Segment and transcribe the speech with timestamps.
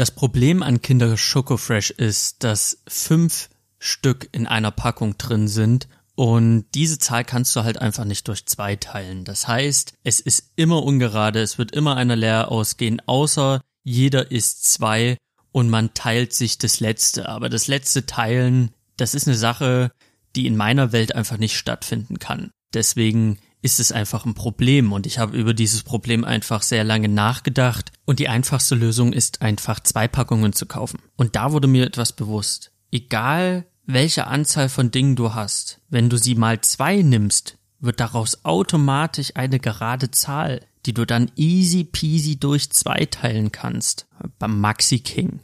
[0.00, 6.64] Das Problem an Kinder Schokofresh ist, dass fünf Stück in einer Packung drin sind und
[6.74, 9.26] diese Zahl kannst du halt einfach nicht durch zwei teilen.
[9.26, 14.72] Das heißt, es ist immer ungerade, es wird immer einer leer ausgehen, außer jeder ist
[14.72, 15.18] zwei
[15.52, 17.28] und man teilt sich das letzte.
[17.28, 19.92] Aber das letzte Teilen, das ist eine Sache,
[20.34, 22.52] die in meiner Welt einfach nicht stattfinden kann.
[22.72, 27.08] Deswegen ist es einfach ein Problem und ich habe über dieses Problem einfach sehr lange
[27.08, 31.00] nachgedacht und die einfachste Lösung ist einfach zwei Packungen zu kaufen.
[31.16, 32.72] Und da wurde mir etwas bewusst.
[32.90, 38.44] Egal welche Anzahl von Dingen du hast, wenn du sie mal zwei nimmst, wird daraus
[38.44, 44.06] automatisch eine gerade Zahl, die du dann easy peasy durch zwei teilen kannst.
[44.38, 45.40] Beim Maxi King.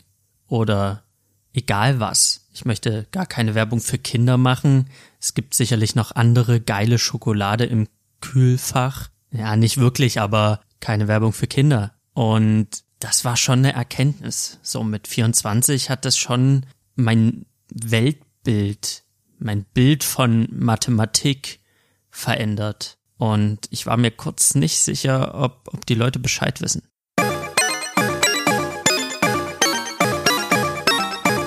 [0.46, 1.02] Oder
[1.52, 2.46] egal was.
[2.52, 4.88] Ich möchte gar keine Werbung für Kinder machen.
[5.20, 7.88] Es gibt sicherlich noch andere geile Schokolade im
[8.20, 9.08] Kühlfach.
[9.30, 11.94] Ja, nicht wirklich, aber keine Werbung für Kinder.
[12.12, 14.58] Und das war schon eine Erkenntnis.
[14.62, 19.04] So mit 24 hat das schon mein Weltbild,
[19.38, 21.60] mein Bild von Mathematik
[22.10, 22.98] verändert.
[23.18, 26.82] Und ich war mir kurz nicht sicher, ob, ob die Leute Bescheid wissen.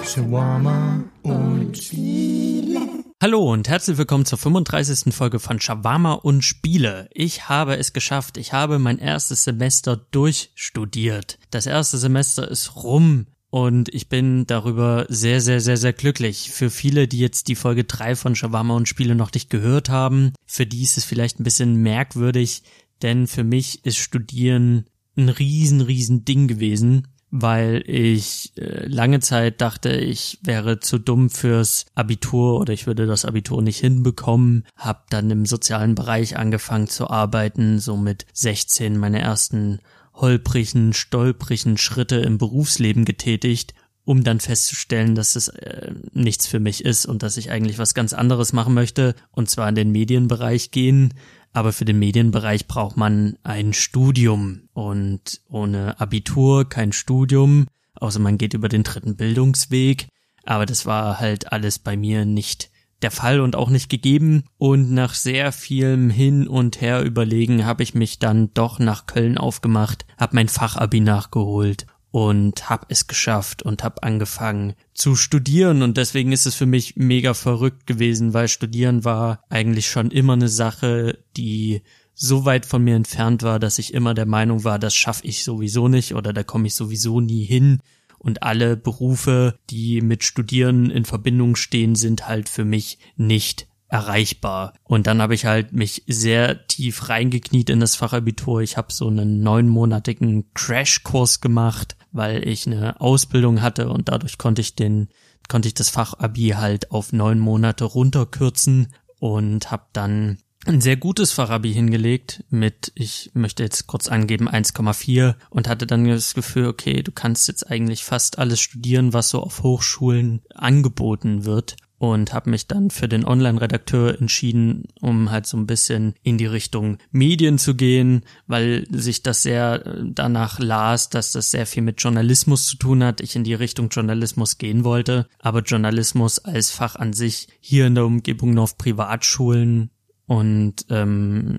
[0.06, 2.79] Shawarma und Spiele.
[3.22, 5.14] Hallo und herzlich willkommen zur 35.
[5.14, 7.10] Folge von Shawarma und Spiele.
[7.12, 8.38] Ich habe es geschafft.
[8.38, 11.38] Ich habe mein erstes Semester durchstudiert.
[11.52, 13.28] Das erste Semester ist rum.
[13.50, 16.50] Und ich bin darüber sehr, sehr, sehr, sehr glücklich.
[16.52, 20.32] Für viele, die jetzt die Folge 3 von Shawarma und Spiele noch nicht gehört haben,
[20.46, 22.64] für die ist es vielleicht ein bisschen merkwürdig,
[23.02, 24.86] denn für mich ist Studieren
[25.18, 31.30] ein riesen, riesen Ding gewesen weil ich äh, lange Zeit dachte, ich wäre zu dumm
[31.30, 34.66] fürs Abitur oder ich würde das Abitur nicht hinbekommen.
[34.76, 39.80] Hab dann im sozialen Bereich angefangen zu arbeiten, so mit 16 meine ersten
[40.14, 43.74] holprigen, stolprigen Schritte im Berufsleben getätigt,
[44.10, 47.94] um dann festzustellen, dass es äh, nichts für mich ist und dass ich eigentlich was
[47.94, 51.14] ganz anderes machen möchte, und zwar in den Medienbereich gehen,
[51.54, 58.40] aber für den Medienbereich braucht man ein Studium und ohne Abitur kein Studium, außer man
[58.40, 60.08] geht über den dritten Bildungsweg.
[60.44, 62.72] Aber das war halt alles bei mir nicht
[63.04, 64.46] der Fall und auch nicht gegeben.
[64.58, 69.38] Und nach sehr vielem Hin und Her überlegen habe ich mich dann doch nach Köln
[69.38, 75.98] aufgemacht, habe mein Fachabi nachgeholt und habe es geschafft und habe angefangen zu studieren und
[75.98, 80.50] deswegen ist es für mich mega verrückt gewesen, weil studieren war eigentlich schon immer eine
[80.50, 81.82] Sache, die
[82.16, 85.44] so weit von mir entfernt war, dass ich immer der Meinung war, das schaffe ich
[85.44, 87.80] sowieso nicht oder da komme ich sowieso nie hin
[88.18, 94.74] und alle Berufe, die mit Studieren in Verbindung stehen, sind halt für mich nicht erreichbar.
[94.84, 98.62] Und dann habe ich halt mich sehr tief reingekniet in das Fachabitur.
[98.62, 104.62] Ich habe so einen neunmonatigen Crashkurs gemacht, weil ich eine Ausbildung hatte und dadurch konnte
[104.62, 105.10] ich den
[105.48, 111.32] konnte ich das Fachabi halt auf neun Monate runterkürzen und habe dann ein sehr gutes
[111.32, 117.02] Fachabi hingelegt mit, ich möchte jetzt kurz angeben, 1,4 und hatte dann das Gefühl, okay,
[117.02, 122.50] du kannst jetzt eigentlich fast alles studieren, was so auf Hochschulen angeboten wird und habe
[122.50, 127.60] mich dann für den Online-Redakteur entschieden, um halt so ein bisschen in die Richtung Medien
[127.60, 132.66] zu gehen, weil sich das sehr äh, danach las, dass das sehr viel mit Journalismus
[132.66, 133.22] zu tun hat.
[133.22, 137.96] Ich in die Richtung Journalismus gehen wollte, aber Journalismus als Fach an sich hier in
[137.96, 139.92] der Umgebung nur auf Privatschulen
[140.30, 141.58] und ähm,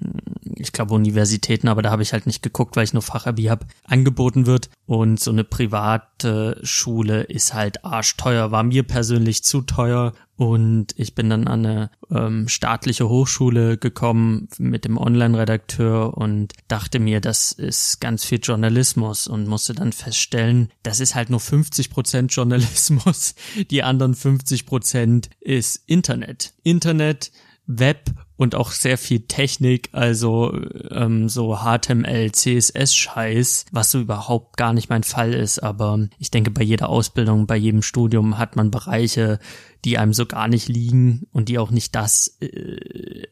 [0.54, 3.66] ich glaube Universitäten, aber da habe ich halt nicht geguckt, weil ich nur Fachabi habe,
[3.82, 4.70] angeboten wird.
[4.86, 10.12] Und so eine private Schule ist halt arschteuer, war mir persönlich zu teuer.
[10.36, 17.00] Und ich bin dann an eine ähm, staatliche Hochschule gekommen mit dem Online-Redakteur und dachte
[17.00, 21.90] mir, das ist ganz viel Journalismus und musste dann feststellen, das ist halt nur 50
[21.90, 23.34] Prozent Journalismus.
[23.68, 26.52] Die anderen 50 Prozent ist Internet.
[26.62, 27.32] Internet,
[27.66, 30.58] Web und auch sehr viel Technik, also
[30.90, 35.58] ähm, so HTML, CSS-Scheiß, was so überhaupt gar nicht mein Fall ist.
[35.58, 39.40] Aber ich denke, bei jeder Ausbildung, bei jedem Studium hat man Bereiche,
[39.84, 43.28] die einem so gar nicht liegen und die auch nicht das äh,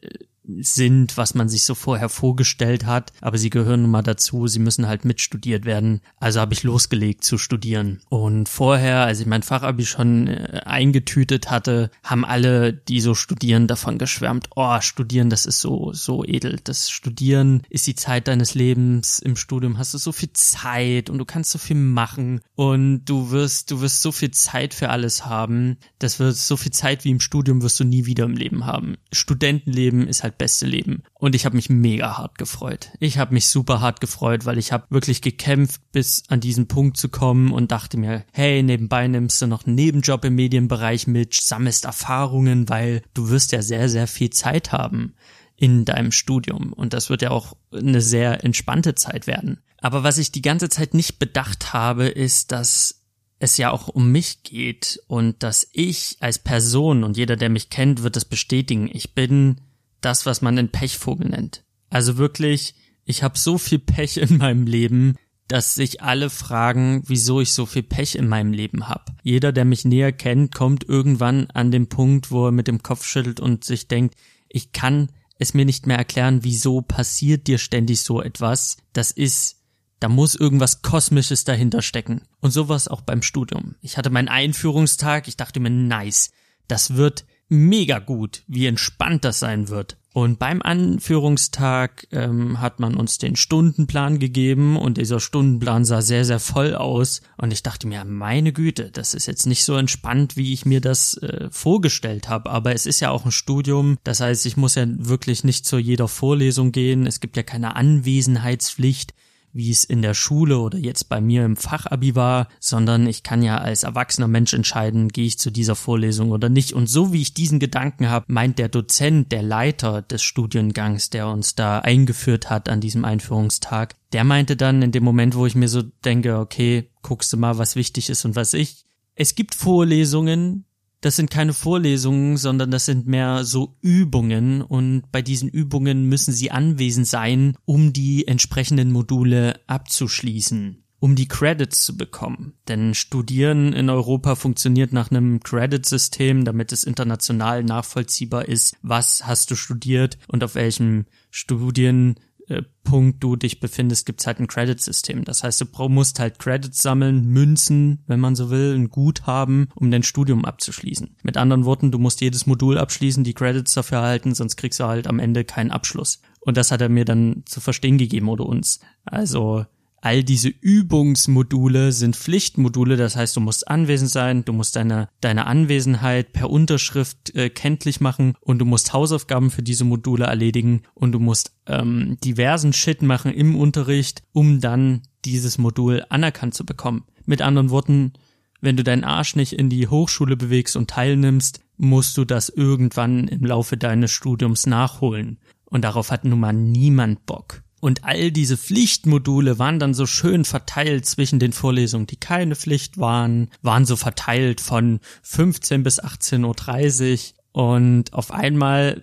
[0.61, 4.59] sind, was man sich so vorher vorgestellt hat, aber sie gehören nun mal dazu, sie
[4.59, 6.01] müssen halt mitstudiert werden.
[6.17, 8.01] Also habe ich losgelegt zu studieren.
[8.09, 13.67] Und vorher, als ich mein Fachabi schon äh, eingetütet hatte, haben alle, die so studieren,
[13.67, 16.59] davon geschwärmt, oh, studieren, das ist so, so edel.
[16.63, 19.19] Das Studieren ist die Zeit deines Lebens.
[19.19, 23.31] Im Studium hast du so viel Zeit und du kannst so viel machen und du
[23.31, 25.77] wirst, du wirst so viel Zeit für alles haben.
[25.99, 28.97] Das wird so viel Zeit wie im Studium wirst du nie wieder im Leben haben.
[29.11, 31.03] Studentenleben ist halt zweitbeste Leben.
[31.13, 32.89] Und ich habe mich mega hart gefreut.
[32.99, 36.97] Ich habe mich super hart gefreut, weil ich habe wirklich gekämpft, bis an diesen Punkt
[36.97, 41.33] zu kommen und dachte mir, hey, nebenbei nimmst du noch einen Nebenjob im Medienbereich mit,
[41.33, 45.13] sammelst Erfahrungen, weil du wirst ja sehr, sehr viel Zeit haben
[45.55, 46.73] in deinem Studium.
[46.73, 49.59] Und das wird ja auch eine sehr entspannte Zeit werden.
[49.81, 52.95] Aber was ich die ganze Zeit nicht bedacht habe, ist, dass
[53.41, 57.69] es ja auch um mich geht und dass ich als Person und jeder, der mich
[57.69, 58.89] kennt, wird es bestätigen.
[58.91, 59.61] Ich bin
[60.01, 61.63] das, was man einen Pechvogel nennt.
[61.89, 62.75] Also wirklich,
[63.05, 65.15] ich habe so viel Pech in meinem Leben,
[65.47, 69.05] dass sich alle fragen, wieso ich so viel Pech in meinem Leben habe.
[69.23, 73.03] Jeder, der mich näher kennt, kommt irgendwann an den Punkt, wo er mit dem Kopf
[73.05, 74.15] schüttelt und sich denkt,
[74.47, 75.09] ich kann
[75.39, 78.77] es mir nicht mehr erklären, wieso passiert dir ständig so etwas.
[78.93, 79.59] Das ist
[79.99, 82.21] da muss irgendwas Kosmisches dahinter stecken.
[82.39, 83.75] Und sowas auch beim Studium.
[83.81, 86.31] Ich hatte meinen Einführungstag, ich dachte mir, nice,
[86.67, 89.97] das wird mega gut, wie entspannt das sein wird.
[90.11, 96.25] Und beim Anführungstag ähm, hat man uns den Stundenplan gegeben und dieser Stundenplan sah sehr,
[96.25, 97.21] sehr voll aus.
[97.37, 100.81] Und ich dachte mir, meine Güte, das ist jetzt nicht so entspannt, wie ich mir
[100.81, 102.49] das äh, vorgestellt habe.
[102.49, 103.97] Aber es ist ja auch ein Studium.
[104.03, 107.05] Das heißt, ich muss ja wirklich nicht zu jeder Vorlesung gehen.
[107.05, 109.13] Es gibt ja keine Anwesenheitspflicht
[109.53, 113.41] wie es in der Schule oder jetzt bei mir im Fachabi war, sondern ich kann
[113.41, 116.73] ja als erwachsener Mensch entscheiden, gehe ich zu dieser Vorlesung oder nicht.
[116.73, 121.27] Und so wie ich diesen Gedanken habe, meint der Dozent, der Leiter des Studiengangs, der
[121.27, 125.55] uns da eingeführt hat an diesem Einführungstag, der meinte dann in dem Moment, wo ich
[125.55, 128.85] mir so denke, okay, guckst du mal, was wichtig ist und was ich.
[129.15, 130.65] Es gibt Vorlesungen,
[131.01, 136.33] das sind keine Vorlesungen, sondern das sind mehr so Übungen und bei diesen Übungen müssen
[136.33, 142.53] sie anwesend sein, um die entsprechenden Module abzuschließen um die Credits zu bekommen.
[142.67, 149.49] Denn Studieren in Europa funktioniert nach einem Credit-System, damit es international nachvollziehbar ist, was hast
[149.51, 152.15] du studiert und auf welchem Studien
[152.49, 155.23] äh, Punkt du dich befindest, gibt's halt ein Credit-System.
[155.23, 159.91] Das heißt, du musst halt Credits sammeln, Münzen, wenn man so will, ein Guthaben, um
[159.91, 161.15] dein Studium abzuschließen.
[161.23, 164.85] Mit anderen Worten, du musst jedes Modul abschließen, die Credits dafür erhalten, sonst kriegst du
[164.85, 166.21] halt am Ende keinen Abschluss.
[166.41, 168.79] Und das hat er mir dann zu verstehen gegeben oder uns.
[169.05, 169.65] Also
[170.01, 175.45] All diese Übungsmodule sind Pflichtmodule, das heißt, du musst anwesend sein, du musst deine, deine
[175.45, 181.11] Anwesenheit per Unterschrift äh, kenntlich machen und du musst Hausaufgaben für diese Module erledigen und
[181.11, 187.03] du musst ähm, diversen Shit machen im Unterricht, um dann dieses Modul anerkannt zu bekommen.
[187.25, 188.13] Mit anderen Worten,
[188.61, 193.27] wenn du deinen Arsch nicht in die Hochschule bewegst und teilnimmst, musst du das irgendwann
[193.27, 195.39] im Laufe deines Studiums nachholen.
[195.65, 197.63] Und darauf hat nun mal niemand Bock.
[197.79, 202.97] Und all diese Pflichtmodule waren dann so schön verteilt zwischen den Vorlesungen, die keine Pflicht
[202.97, 207.39] waren, waren so verteilt von 15 bis 18.30 Uhr.
[207.51, 209.01] Und auf einmal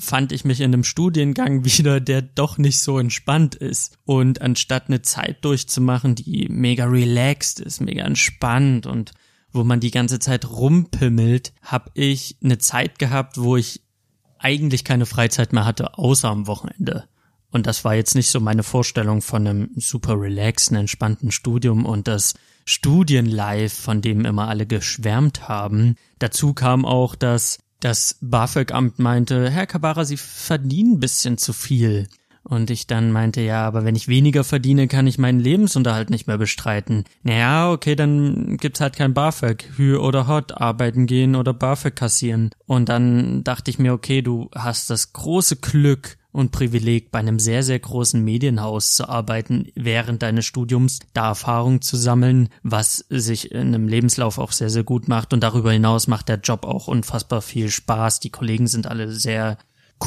[0.00, 3.98] fand ich mich in einem Studiengang wieder, der doch nicht so entspannt ist.
[4.04, 9.12] Und anstatt eine Zeit durchzumachen, die mega relaxed ist, mega entspannt und
[9.52, 13.82] wo man die ganze Zeit rumpimmelt, habe ich eine Zeit gehabt, wo ich
[14.38, 17.04] eigentlich keine Freizeit mehr hatte, außer am Wochenende.
[17.52, 22.08] Und das war jetzt nicht so meine Vorstellung von einem super relaxten, entspannten Studium und
[22.08, 22.34] das
[22.64, 25.96] Studienlife, von dem immer alle geschwärmt haben.
[26.18, 32.08] Dazu kam auch, dass das BAföG-Amt meinte, Herr Kabara, Sie verdienen ein bisschen zu viel.
[32.44, 36.26] Und ich dann meinte, ja, aber wenn ich weniger verdiene, kann ich meinen Lebensunterhalt nicht
[36.26, 37.04] mehr bestreiten.
[37.22, 39.64] Naja, okay, dann gibt's halt kein BAföG.
[39.76, 42.50] Hü oder Hot, arbeiten gehen oder BAföG kassieren.
[42.66, 47.38] Und dann dachte ich mir, okay, du hast das große Glück, und Privileg, bei einem
[47.38, 53.52] sehr, sehr großen Medienhaus zu arbeiten, während deines Studiums, da Erfahrung zu sammeln, was sich
[53.52, 55.34] in einem Lebenslauf auch sehr, sehr gut macht.
[55.34, 58.20] Und darüber hinaus macht der Job auch unfassbar viel Spaß.
[58.20, 59.58] Die Kollegen sind alle sehr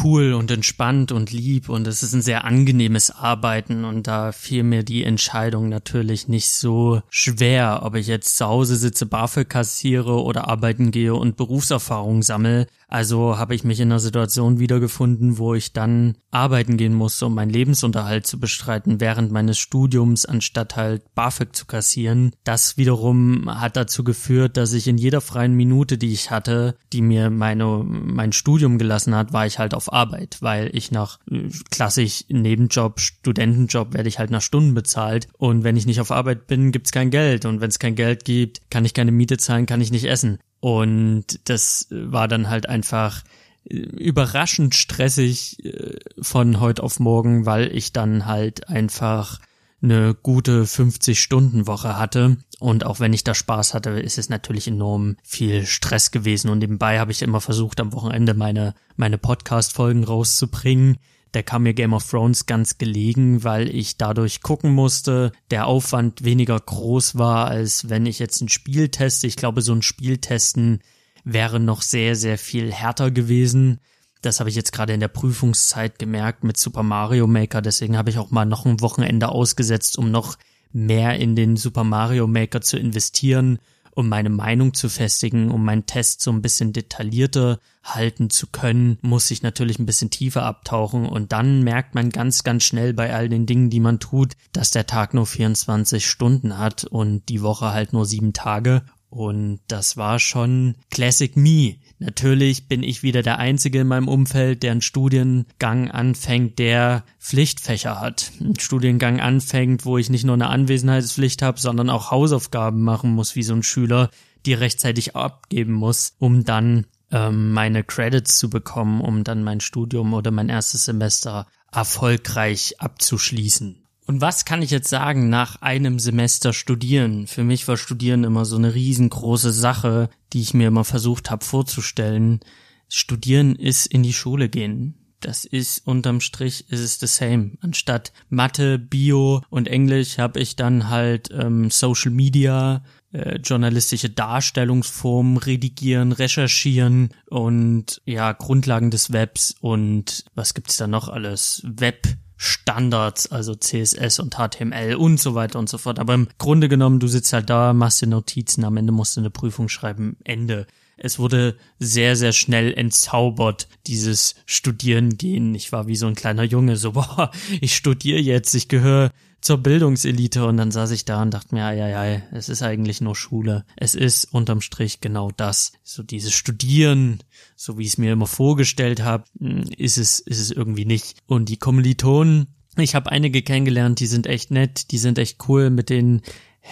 [0.04, 4.64] cool und entspannt und lieb und es ist ein sehr angenehmes Arbeiten und da fiel
[4.64, 10.24] mir die Entscheidung natürlich nicht so schwer, ob ich jetzt zu Hause sitze, BAföG kassiere
[10.24, 12.68] oder arbeiten gehe und Berufserfahrung sammle.
[12.96, 17.36] Also habe ich mich in einer Situation wiedergefunden, wo ich dann arbeiten gehen musste, um
[17.36, 22.32] meinen Lebensunterhalt zu bestreiten während meines Studiums, anstatt halt BAföG zu kassieren.
[22.46, 27.02] Das wiederum hat dazu geführt, dass ich in jeder freien Minute, die ich hatte, die
[27.02, 31.50] mir meine, mein Studium gelassen hat, war ich halt auf Arbeit, weil ich nach äh,
[31.72, 36.48] klassisch Nebenjob, Studentenjob werde ich halt nach Stunden bezahlt und wenn ich nicht auf Arbeit
[36.48, 39.66] bin, gibt's kein Geld und wenn es kein Geld gibt, kann ich keine Miete zahlen,
[39.66, 40.40] kann ich nicht essen.
[40.66, 43.22] Und das war dann halt einfach
[43.66, 49.40] äh, überraschend stressig äh, von heute auf morgen, weil ich dann halt einfach
[49.84, 52.38] eine gute 50-Stunden-Woche hatte.
[52.60, 56.50] Und auch wenn ich da Spaß hatte, ist es natürlich enorm viel Stress gewesen.
[56.50, 60.98] Und nebenbei habe ich immer versucht, am Wochenende meine, meine Podcast-Folgen rauszubringen.
[61.36, 66.24] Der kam mir Game of Thrones ganz gelegen, weil ich dadurch gucken musste, der Aufwand
[66.24, 69.27] weniger groß war, als wenn ich jetzt ein Spiel teste.
[69.27, 70.80] Ich glaube, so ein Spiel testen
[71.25, 73.82] wäre noch sehr, sehr viel härter gewesen.
[74.22, 77.62] Das habe ich jetzt gerade in der Prüfungszeit gemerkt mit Super Mario Maker.
[77.62, 80.38] Deswegen habe ich auch mal noch ein Wochenende ausgesetzt, um noch
[80.72, 83.60] mehr in den Super Mario Maker zu investieren,
[83.96, 89.00] um meine Meinung zu festigen, um meinen Test so ein bisschen detaillierter halten zu können,
[89.02, 93.14] muss ich natürlich ein bisschen tiefer abtauchen und dann merkt man ganz, ganz schnell bei
[93.16, 97.42] all den Dingen, die man tut, dass der Tag nur 24 Stunden hat und die
[97.42, 101.75] Woche halt nur sieben Tage und das war schon Classic Me.
[101.98, 108.02] Natürlich bin ich wieder der Einzige in meinem Umfeld, der einen Studiengang anfängt, der Pflichtfächer
[108.02, 108.32] hat.
[108.42, 113.36] Ein Studiengang anfängt, wo ich nicht nur eine Anwesenheitspflicht habe, sondern auch Hausaufgaben machen muss,
[113.36, 114.10] wie so ein Schüler,
[114.46, 120.14] die rechtzeitig abgeben muss, um dann ähm, meine Credits zu bekommen, um dann mein Studium
[120.14, 123.85] oder mein erstes Semester erfolgreich abzuschließen.
[124.08, 127.26] Und was kann ich jetzt sagen nach einem Semester studieren?
[127.26, 131.44] Für mich war Studieren immer so eine riesengroße Sache, die ich mir immer versucht habe
[131.44, 132.40] vorzustellen.
[132.88, 134.96] Studieren ist in die Schule gehen.
[135.22, 137.54] Das ist unterm Strich ist es the same.
[137.62, 145.38] Anstatt Mathe, Bio und Englisch habe ich dann halt ähm, Social Media, äh, journalistische Darstellungsformen
[145.38, 151.64] redigieren, recherchieren und ja Grundlagen des Webs und was gibt's da noch alles?
[151.66, 156.00] Web Standards, also CSS und HTML und so weiter und so fort.
[156.00, 159.22] Aber im Grunde genommen, du sitzt halt da, machst dir Notizen, am Ende musst du
[159.22, 160.68] eine Prüfung schreiben, Ende.
[160.98, 165.54] Es wurde sehr, sehr schnell entzaubert, dieses Studieren gehen.
[165.54, 169.12] Ich war wie so ein kleiner Junge, so, boah, ich studiere jetzt, ich gehöre
[169.46, 173.00] zur Bildungselite und dann saß ich da und dachte mir, ja, ja, es ist eigentlich
[173.00, 173.64] nur Schule.
[173.78, 175.74] Es ist unterm Strich genau das.
[175.84, 177.20] So dieses Studieren,
[177.56, 181.20] so wie ich es mir immer vorgestellt habe, hm, ist es, ist es irgendwie nicht.
[181.28, 185.70] Und die Kommilitonen, ich habe einige kennengelernt, die sind echt nett, die sind echt cool,
[185.70, 186.24] mit denen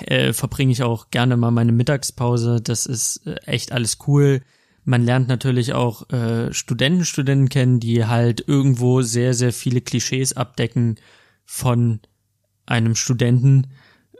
[0.07, 2.59] äh, verbringe ich auch gerne mal meine Mittagspause.
[2.59, 4.41] Das ist äh, echt alles cool.
[4.83, 10.33] Man lernt natürlich auch äh, Studenten, Studenten kennen, die halt irgendwo sehr, sehr viele Klischees
[10.33, 10.95] abdecken
[11.45, 11.99] von
[12.65, 13.67] einem Studenten,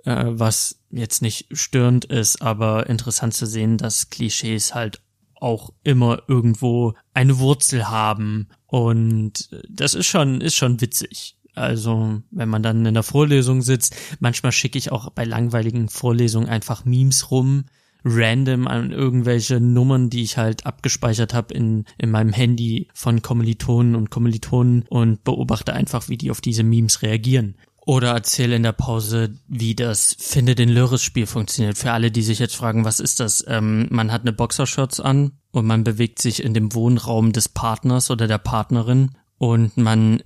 [0.06, 5.02] äh, was jetzt nicht störend ist, aber interessant zu sehen, dass Klischees halt
[5.36, 11.36] auch immer irgendwo eine Wurzel haben und das ist schon ist schon witzig.
[11.56, 16.50] Also, wenn man dann in der Vorlesung sitzt, manchmal schicke ich auch bei langweiligen Vorlesungen
[16.50, 17.66] einfach Memes rum,
[18.04, 23.96] random an irgendwelche Nummern, die ich halt abgespeichert habe in, in meinem Handy von Kommilitonen
[23.96, 27.56] und Kommilitonen und beobachte einfach, wie die auf diese Memes reagieren.
[27.86, 31.78] Oder erzähle in der Pause, wie das Finde den Lörres-Spiel funktioniert.
[31.78, 33.44] Für alle, die sich jetzt fragen, was ist das?
[33.48, 38.10] Ähm, man hat eine Boxershorts an und man bewegt sich in dem Wohnraum des Partners
[38.10, 40.22] oder der Partnerin und man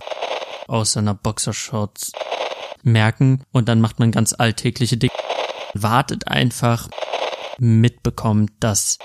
[0.68, 2.12] aus seiner Boxershorts
[2.84, 5.12] merken und dann macht man ganz alltägliche Dinge.
[5.74, 6.88] Wartet einfach,
[7.58, 8.98] mitbekommt das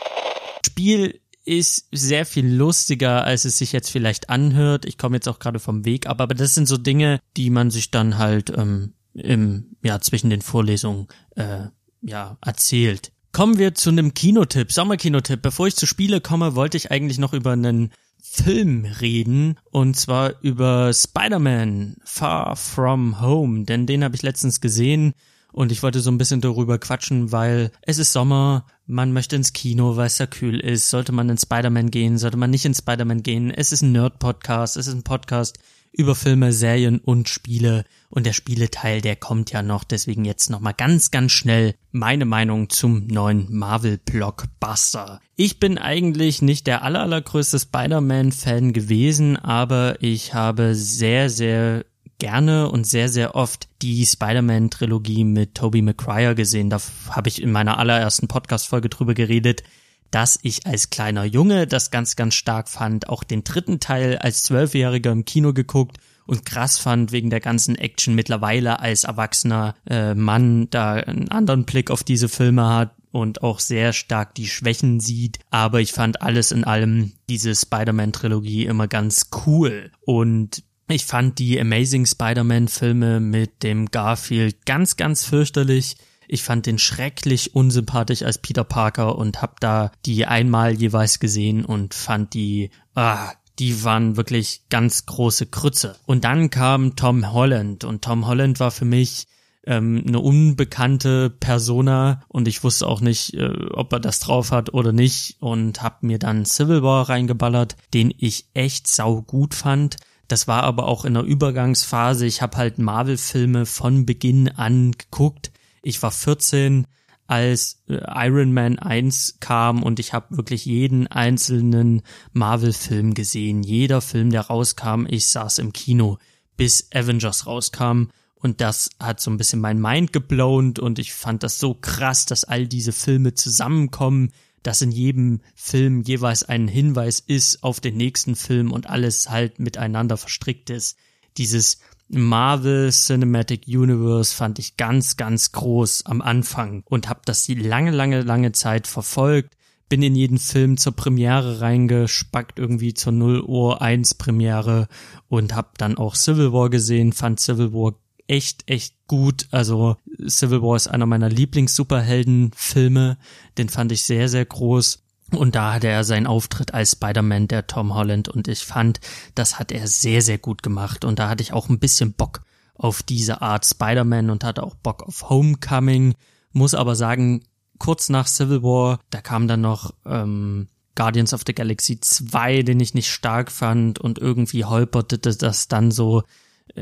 [0.64, 4.86] Spiel ist sehr viel lustiger, als es sich jetzt vielleicht anhört.
[4.86, 7.70] Ich komme jetzt auch gerade vom Weg ab, aber das sind so Dinge, die man
[7.70, 11.68] sich dann halt ähm, im ja zwischen den Vorlesungen äh,
[12.02, 13.12] ja erzählt.
[13.32, 15.42] Kommen wir zu einem Kinotipp, Sommerkinotipp.
[15.42, 20.42] Bevor ich zu Spiele komme, wollte ich eigentlich noch über einen Film reden und zwar
[20.42, 25.14] über Spider-Man Far From Home, denn den habe ich letztens gesehen
[25.54, 29.54] und ich wollte so ein bisschen darüber quatschen, weil es ist Sommer, man möchte ins
[29.54, 30.90] Kino, weil es ja kühl ist.
[30.90, 33.52] Sollte man in Spider-Man gehen, sollte man nicht in Spider-Man gehen.
[33.52, 35.60] Es ist ein Nerd-Podcast, es ist ein Podcast
[35.92, 37.86] über Filme, Serien und Spiele.
[38.10, 39.84] Und der Spieleteil, der kommt ja noch.
[39.84, 45.22] Deswegen jetzt nochmal ganz, ganz schnell meine Meinung zum neuen Marvel-Blockbuster.
[45.36, 51.86] Ich bin eigentlich nicht der aller, allergrößte Spider-Man-Fan gewesen, aber ich habe sehr, sehr
[52.24, 56.70] gerne und sehr, sehr oft die Spider-Man-Trilogie mit Tobey Maguire gesehen.
[56.70, 59.62] Da habe ich in meiner allerersten Podcast-Folge drüber geredet,
[60.10, 63.10] dass ich als kleiner Junge das ganz, ganz stark fand.
[63.10, 67.76] Auch den dritten Teil als Zwölfjähriger im Kino geguckt und krass fand wegen der ganzen
[67.76, 73.44] Action mittlerweile als erwachsener äh, Mann da einen anderen Blick auf diese Filme hat und
[73.44, 75.40] auch sehr stark die Schwächen sieht.
[75.50, 79.92] Aber ich fand alles in allem diese Spider-Man-Trilogie immer ganz cool.
[80.06, 80.64] Und
[80.94, 85.98] ich fand die Amazing Spider-Man-Filme mit dem Garfield ganz, ganz fürchterlich.
[86.28, 91.66] Ich fand den schrecklich unsympathisch als Peter Parker und hab da die einmal jeweils gesehen
[91.66, 95.98] und fand die, ah, die waren wirklich ganz große Krütze.
[96.06, 99.26] Und dann kam Tom Holland und Tom Holland war für mich
[99.66, 104.74] ähm, eine unbekannte Persona und ich wusste auch nicht, äh, ob er das drauf hat
[104.74, 109.98] oder nicht und hab mir dann Civil War reingeballert, den ich echt sau gut fand.
[110.28, 112.26] Das war aber auch in der Übergangsphase.
[112.26, 115.52] Ich habe halt Marvel-Filme von Beginn an geguckt.
[115.82, 116.88] Ich war 14,
[117.28, 122.02] als äh, Iron Man 1 kam und ich habe wirklich jeden einzelnen
[122.32, 123.64] Marvel-Film gesehen.
[123.64, 126.18] Jeder Film, der rauskam, ich saß im Kino,
[126.58, 128.10] bis Avengers rauskam.
[128.36, 132.26] Und das hat so ein bisschen mein Mind geblown und ich fand das so krass,
[132.26, 134.32] dass all diese Filme zusammenkommen,
[134.64, 139.60] dass in jedem Film jeweils ein Hinweis ist auf den nächsten Film und alles halt
[139.60, 140.98] miteinander verstrickt ist.
[141.38, 141.80] Dieses
[142.10, 147.92] Marvel Cinematic Universe fand ich ganz, ganz groß am Anfang und habe das die lange,
[147.92, 149.56] lange, lange Zeit verfolgt.
[149.90, 154.88] Bin in jeden Film zur Premiere reingespackt, irgendwie zur 0 Uhr 1 Premiere
[155.28, 157.94] und habe dann auch Civil War gesehen, fand Civil War
[158.28, 159.48] echt, echt gut.
[159.52, 163.18] Also Civil War ist einer meiner Lieblings-Superhelden-Filme.
[163.58, 165.04] Den fand ich sehr, sehr groß.
[165.32, 168.30] Und da hatte er seinen Auftritt als Spider-Man, der Tom Holland.
[168.30, 169.00] Und ich fand,
[169.36, 171.06] das hat er sehr, sehr gut gemacht.
[171.06, 172.42] Und da hatte ich auch ein bisschen Bock
[172.76, 176.16] auf diese Art Spider-Man und hatte auch Bock auf Homecoming.
[176.52, 177.44] Muss aber sagen,
[177.80, 182.80] kurz nach Civil War, da kam dann noch ähm, Guardians of the Galaxy 2, den
[182.80, 186.24] ich nicht stark fand und irgendwie holperte das dann so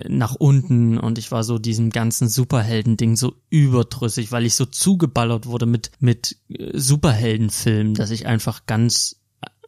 [0.08, 5.46] nach unten und ich war so diesem ganzen Superhelden-Ding so überdrüssig, weil ich so zugeballert
[5.46, 9.20] wurde mit, mit äh, Superheldenfilmen, dass ich einfach ganz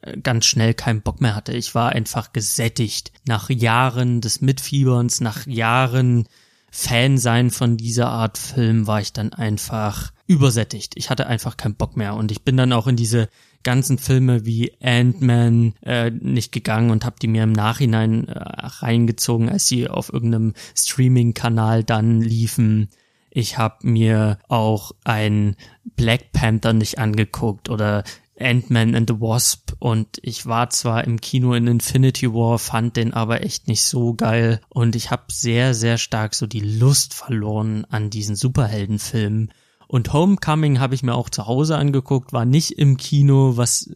[0.02, 1.54] äh, ganz schnell keinen Bock mehr hatte.
[1.54, 3.12] Ich war einfach gesättigt.
[3.28, 6.28] Nach Jahren des Mitfieberns, nach Jahren
[6.72, 10.94] Fan sein von dieser Art Film war ich dann einfach übersättigt.
[10.96, 13.30] Ich hatte einfach keinen Bock mehr und ich bin dann auch in diese
[13.64, 19.50] ganzen Filme wie Ant-Man äh, nicht gegangen und habe die mir im Nachhinein äh, reingezogen,
[19.50, 22.90] als sie auf irgendeinem Streaming-Kanal dann liefen.
[23.30, 25.56] Ich habe mir auch ein
[25.96, 28.04] Black Panther nicht angeguckt oder
[28.40, 33.14] Ant-Man and the Wasp und ich war zwar im Kino in Infinity War, fand den
[33.14, 37.86] aber echt nicht so geil und ich habe sehr, sehr stark so die Lust verloren
[37.90, 39.52] an diesen Superheldenfilmen
[39.94, 43.92] und Homecoming habe ich mir auch zu Hause angeguckt, war nicht im Kino, was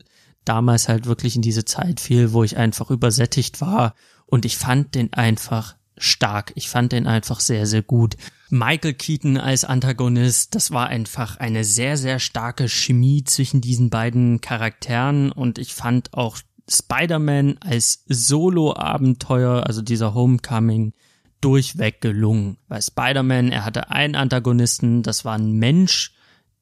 [0.46, 3.96] damals halt wirklich in diese Zeit fiel, wo ich einfach übersättigt war.
[4.28, 6.52] Und ich fand den einfach stark.
[6.54, 8.16] Ich fand den einfach sehr, sehr gut.
[8.52, 14.40] Michael Keaton als Antagonist, das war einfach eine sehr, sehr starke Chemie zwischen diesen beiden
[14.40, 16.38] Charakteren und ich fand auch
[16.70, 20.94] Spider-Man als Solo-Abenteuer, also dieser Homecoming,
[21.42, 22.58] durchweg gelungen.
[22.68, 26.14] Bei Spider-Man, er hatte einen Antagonisten, das war ein Mensch,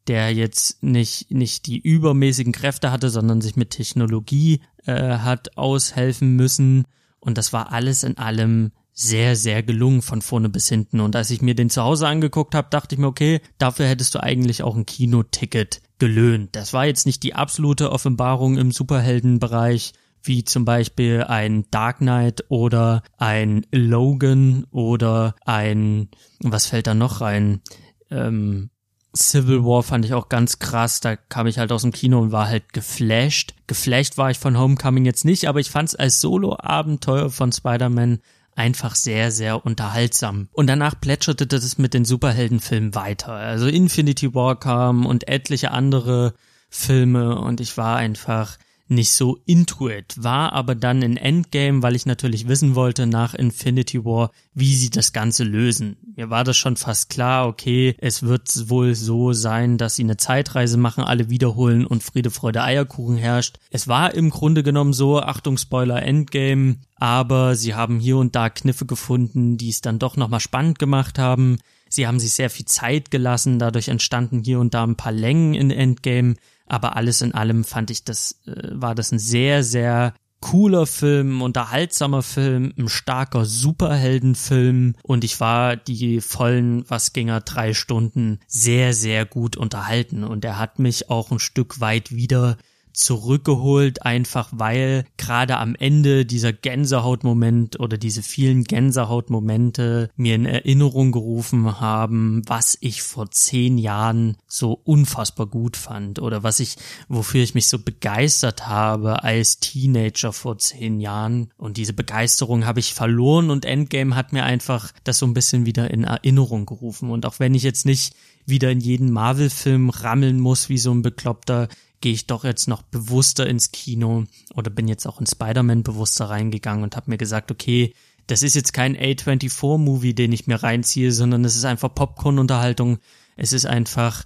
[0.08, 6.36] der jetzt nicht, nicht die übermäßigen Kräfte hatte, sondern sich mit Technologie äh, hat aushelfen
[6.36, 6.86] müssen.
[7.20, 11.00] Und das war alles in allem sehr, sehr gelungen von vorne bis hinten.
[11.00, 14.16] Und als ich mir den zu Hause angeguckt habe, dachte ich mir, okay, dafür hättest
[14.16, 16.56] du eigentlich auch ein Kinoticket gelöhnt.
[16.56, 19.94] Das war jetzt nicht die absolute Offenbarung im Superheldenbereich,
[20.26, 26.10] wie zum Beispiel ein Dark Knight oder ein Logan oder ein,
[26.40, 27.62] was fällt da noch rein?
[28.10, 28.70] Ähm,
[29.16, 31.00] Civil War fand ich auch ganz krass.
[31.00, 33.54] Da kam ich halt aus dem Kino und war halt geflasht.
[33.68, 38.20] Geflasht war ich von Homecoming jetzt nicht, aber ich fand es als Solo-Abenteuer von Spider-Man
[38.56, 40.50] einfach sehr, sehr unterhaltsam.
[40.54, 43.34] Und danach plätscherte das mit den Superheldenfilmen weiter.
[43.34, 46.34] Also Infinity War kam und etliche andere
[46.70, 48.58] Filme und ich war einfach
[48.88, 53.34] nicht so into it, war aber dann in Endgame, weil ich natürlich wissen wollte nach
[53.34, 55.98] Infinity War, wie sie das Ganze lösen.
[56.16, 60.18] Mir war das schon fast klar, okay, es wird wohl so sein, dass sie eine
[60.18, 63.58] Zeitreise machen, alle wiederholen und Friede, Freude, Eierkuchen herrscht.
[63.72, 68.50] Es war im Grunde genommen so, Achtung, Spoiler, Endgame, aber sie haben hier und da
[68.50, 71.58] Kniffe gefunden, die es dann doch nochmal spannend gemacht haben.
[71.90, 75.54] Sie haben sich sehr viel Zeit gelassen, dadurch entstanden hier und da ein paar Längen
[75.54, 76.36] in Endgame
[76.68, 81.42] aber alles in allem fand ich das, äh, war das ein sehr, sehr cooler Film,
[81.42, 84.96] unterhaltsamer Film, ein starker Superheldenfilm.
[85.02, 90.24] Und ich war die vollen, was ging er, drei Stunden sehr, sehr gut unterhalten.
[90.24, 92.58] Und er hat mich auch ein Stück weit wieder
[92.96, 101.12] zurückgeholt, einfach weil gerade am Ende dieser Gänsehautmoment oder diese vielen Gänsehautmomente mir in Erinnerung
[101.12, 106.78] gerufen haben, was ich vor zehn Jahren so unfassbar gut fand oder was ich,
[107.08, 111.52] wofür ich mich so begeistert habe als Teenager vor zehn Jahren.
[111.58, 115.66] Und diese Begeisterung habe ich verloren und Endgame hat mir einfach das so ein bisschen
[115.66, 117.10] wieder in Erinnerung gerufen.
[117.10, 121.02] Und auch wenn ich jetzt nicht wieder in jeden Marvel-Film rammeln muss wie so ein
[121.02, 121.68] Bekloppter,
[122.02, 126.30] gehe ich doch jetzt noch bewusster ins Kino oder bin jetzt auch in Spider-Man bewusster
[126.30, 127.94] reingegangen und habe mir gesagt, okay,
[128.28, 132.98] das ist jetzt kein A24-Movie, den ich mir reinziehe, sondern es ist einfach Popcorn-Unterhaltung.
[133.36, 134.24] Es ist einfach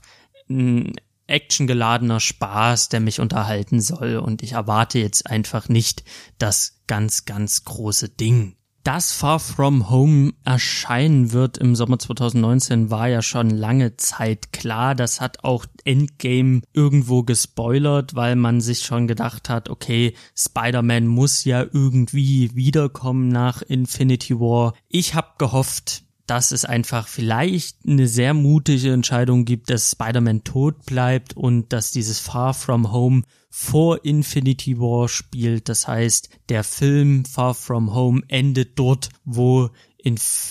[0.49, 0.93] ein
[1.27, 6.03] actiongeladener Spaß, der mich unterhalten soll und ich erwarte jetzt einfach nicht
[6.37, 8.55] das ganz, ganz große Ding.
[8.83, 14.95] Dass Far From Home erscheinen wird im Sommer 2019 war ja schon lange Zeit klar.
[14.95, 21.43] Das hat auch Endgame irgendwo gespoilert, weil man sich schon gedacht hat, okay, Spider-Man muss
[21.43, 24.73] ja irgendwie wiederkommen nach Infinity War.
[24.87, 30.85] Ich habe gehofft, dass es einfach vielleicht eine sehr mutige Entscheidung gibt, dass Spider-Man tot
[30.85, 35.69] bleibt und dass dieses Far From Home vor Infinity War spielt.
[35.69, 39.69] Das heißt, der Film Far From Home endet dort, wo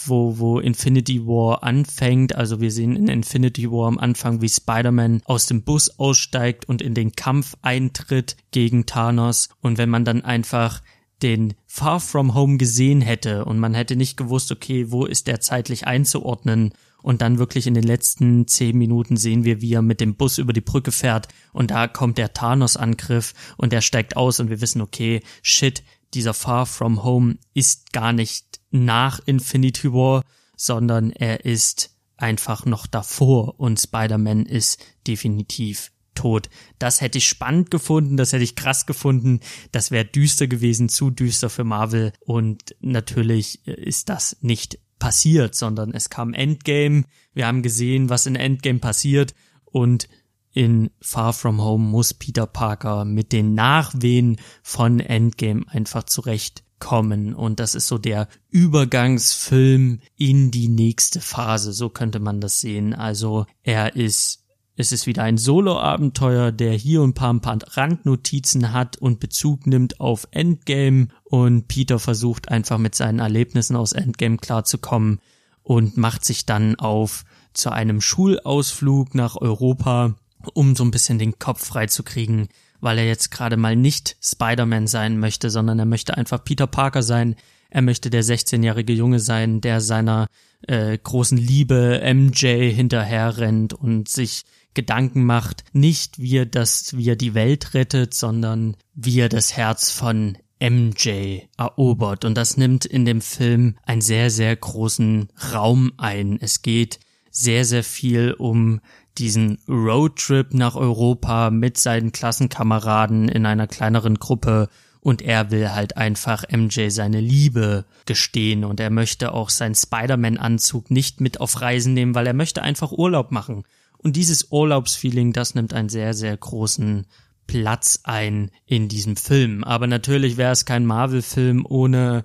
[0.06, 2.34] wo, wo Infinity War anfängt.
[2.34, 6.82] Also wir sehen in Infinity War am Anfang, wie Spider-Man aus dem Bus aussteigt und
[6.82, 9.48] in den Kampf eintritt gegen Thanos.
[9.62, 10.82] Und wenn man dann einfach
[11.22, 15.40] den Far From Home gesehen hätte und man hätte nicht gewusst, okay, wo ist der
[15.40, 20.00] zeitlich einzuordnen und dann wirklich in den letzten zehn Minuten sehen wir, wie er mit
[20.00, 24.40] dem Bus über die Brücke fährt und da kommt der Thanos-Angriff und der steigt aus
[24.40, 25.82] und wir wissen, okay, shit,
[26.14, 30.24] dieser Far From Home ist gar nicht nach Infinity War,
[30.56, 36.50] sondern er ist einfach noch davor und Spider-Man ist definitiv tot.
[36.78, 39.40] Das hätte ich spannend gefunden, das hätte ich krass gefunden.
[39.70, 42.12] Das wäre düster gewesen, zu düster für Marvel.
[42.18, 47.04] Und natürlich ist das nicht passiert, sondern es kam Endgame.
[47.32, 49.34] Wir haben gesehen, was in Endgame passiert.
[49.64, 50.08] Und
[50.52, 57.34] in Far From Home muss Peter Parker mit den Nachwehen von Endgame einfach zurechtkommen.
[57.34, 61.72] Und das ist so der Übergangsfilm in die nächste Phase.
[61.72, 62.94] So könnte man das sehen.
[62.94, 64.47] Also er ist
[64.80, 69.66] es ist wieder ein Solo-Abenteuer, der hier und paar, ein paar Randnotizen hat und Bezug
[69.66, 75.18] nimmt auf Endgame und Peter versucht einfach mit seinen Erlebnissen aus Endgame klarzukommen
[75.64, 80.14] und macht sich dann auf zu einem Schulausflug nach Europa,
[80.54, 82.48] um so ein bisschen den Kopf frei zu kriegen,
[82.80, 87.02] weil er jetzt gerade mal nicht Spider-Man sein möchte, sondern er möchte einfach Peter Parker
[87.02, 87.34] sein.
[87.68, 90.28] Er möchte der 16-jährige Junge sein, der seiner
[90.68, 97.10] äh, großen Liebe MJ hinterher rennt und sich Gedanken macht, nicht wie er das, wie
[97.10, 102.24] er die Welt rettet, sondern wie er das Herz von MJ erobert.
[102.24, 106.38] Und das nimmt in dem Film einen sehr, sehr großen Raum ein.
[106.40, 107.00] Es geht
[107.30, 108.80] sehr, sehr viel um
[109.18, 114.68] diesen Roadtrip nach Europa mit seinen Klassenkameraden in einer kleineren Gruppe
[115.00, 120.90] und er will halt einfach MJ seine Liebe gestehen und er möchte auch seinen Spider-Man-Anzug
[120.90, 123.64] nicht mit auf Reisen nehmen, weil er möchte einfach Urlaub machen.
[124.08, 127.04] Und dieses Urlaubsfeeling, das nimmt einen sehr, sehr großen
[127.46, 129.64] Platz ein in diesem Film.
[129.64, 132.24] Aber natürlich wäre es kein Marvel-Film ohne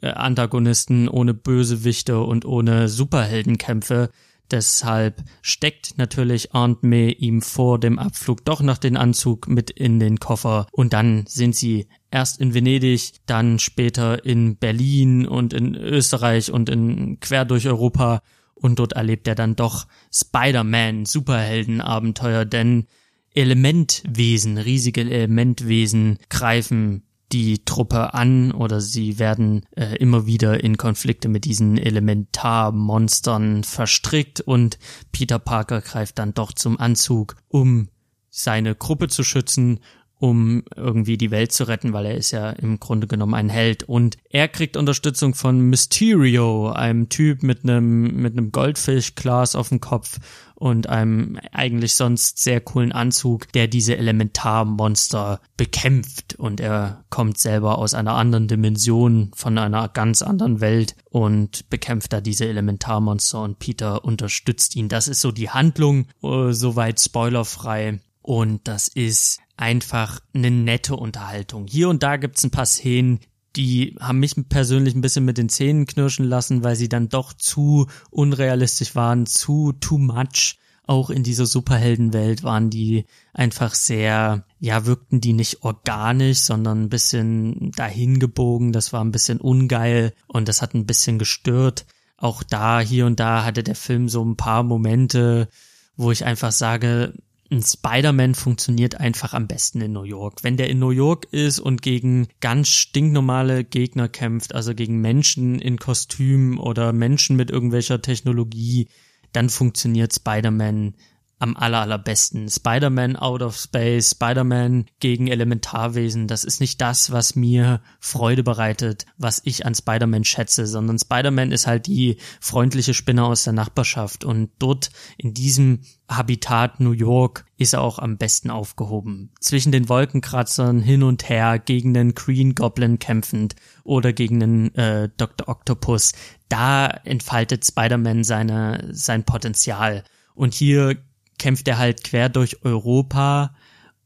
[0.00, 4.10] äh, Antagonisten, ohne Bösewichte und ohne Superheldenkämpfe.
[4.52, 9.98] Deshalb steckt natürlich Aunt May ihm vor dem Abflug doch noch den Anzug mit in
[9.98, 15.74] den Koffer und dann sind sie erst in Venedig, dann später in Berlin und in
[15.74, 18.22] Österreich und in quer durch Europa
[18.64, 22.86] und dort erlebt er dann doch Spider-Man Superheldenabenteuer, denn
[23.34, 31.28] Elementwesen, riesige Elementwesen greifen die Truppe an oder sie werden äh, immer wieder in Konflikte
[31.28, 34.78] mit diesen Elementarmonstern verstrickt und
[35.12, 37.90] Peter Parker greift dann doch zum Anzug, um
[38.30, 39.80] seine Gruppe zu schützen
[40.18, 43.82] um irgendwie die Welt zu retten, weil er ist ja im Grunde genommen ein Held.
[43.82, 49.80] Und er kriegt Unterstützung von Mysterio, einem Typ mit einem, mit einem Goldfischglas auf dem
[49.80, 50.18] Kopf
[50.54, 56.36] und einem eigentlich sonst sehr coolen Anzug, der diese Elementarmonster bekämpft.
[56.36, 62.12] Und er kommt selber aus einer anderen Dimension, von einer ganz anderen Welt und bekämpft
[62.12, 64.88] da diese Elementarmonster und Peter unterstützt ihn.
[64.88, 68.00] Das ist so die Handlung, uh, soweit spoilerfrei.
[68.22, 71.66] Und das ist einfach eine nette Unterhaltung.
[71.66, 73.20] Hier und da gibt's ein paar Szenen,
[73.56, 77.32] die haben mich persönlich ein bisschen mit den Zähnen knirschen lassen, weil sie dann doch
[77.32, 80.58] zu unrealistisch waren, zu too much.
[80.86, 86.88] Auch in dieser Superheldenwelt waren die einfach sehr, ja, wirkten die nicht organisch, sondern ein
[86.90, 88.72] bisschen dahingebogen.
[88.72, 91.86] Das war ein bisschen ungeil und das hat ein bisschen gestört.
[92.18, 95.48] Auch da, hier und da hatte der Film so ein paar Momente,
[95.96, 97.14] wo ich einfach sage,
[97.54, 100.42] ein Spider-Man funktioniert einfach am besten in New York.
[100.42, 105.58] Wenn der in New York ist und gegen ganz stinknormale Gegner kämpft, also gegen Menschen
[105.58, 108.88] in Kostümen oder Menschen mit irgendwelcher Technologie,
[109.32, 110.94] dann funktioniert Spider-Man
[111.38, 112.48] am aller, allerbesten.
[112.48, 119.06] Spider-Man out of space, Spider-Man gegen Elementarwesen, das ist nicht das, was mir Freude bereitet,
[119.18, 124.24] was ich an Spider-Man schätze, sondern Spider-Man ist halt die freundliche Spinne aus der Nachbarschaft
[124.24, 129.30] und dort in diesem Habitat New York ist er auch am besten aufgehoben.
[129.40, 135.08] Zwischen den Wolkenkratzern hin und her, gegen den Green Goblin kämpfend oder gegen den äh,
[135.16, 135.48] Dr.
[135.48, 136.12] Octopus,
[136.48, 140.04] da entfaltet Spider-Man seine, sein Potenzial.
[140.34, 140.96] Und hier
[141.38, 143.54] kämpft er halt quer durch Europa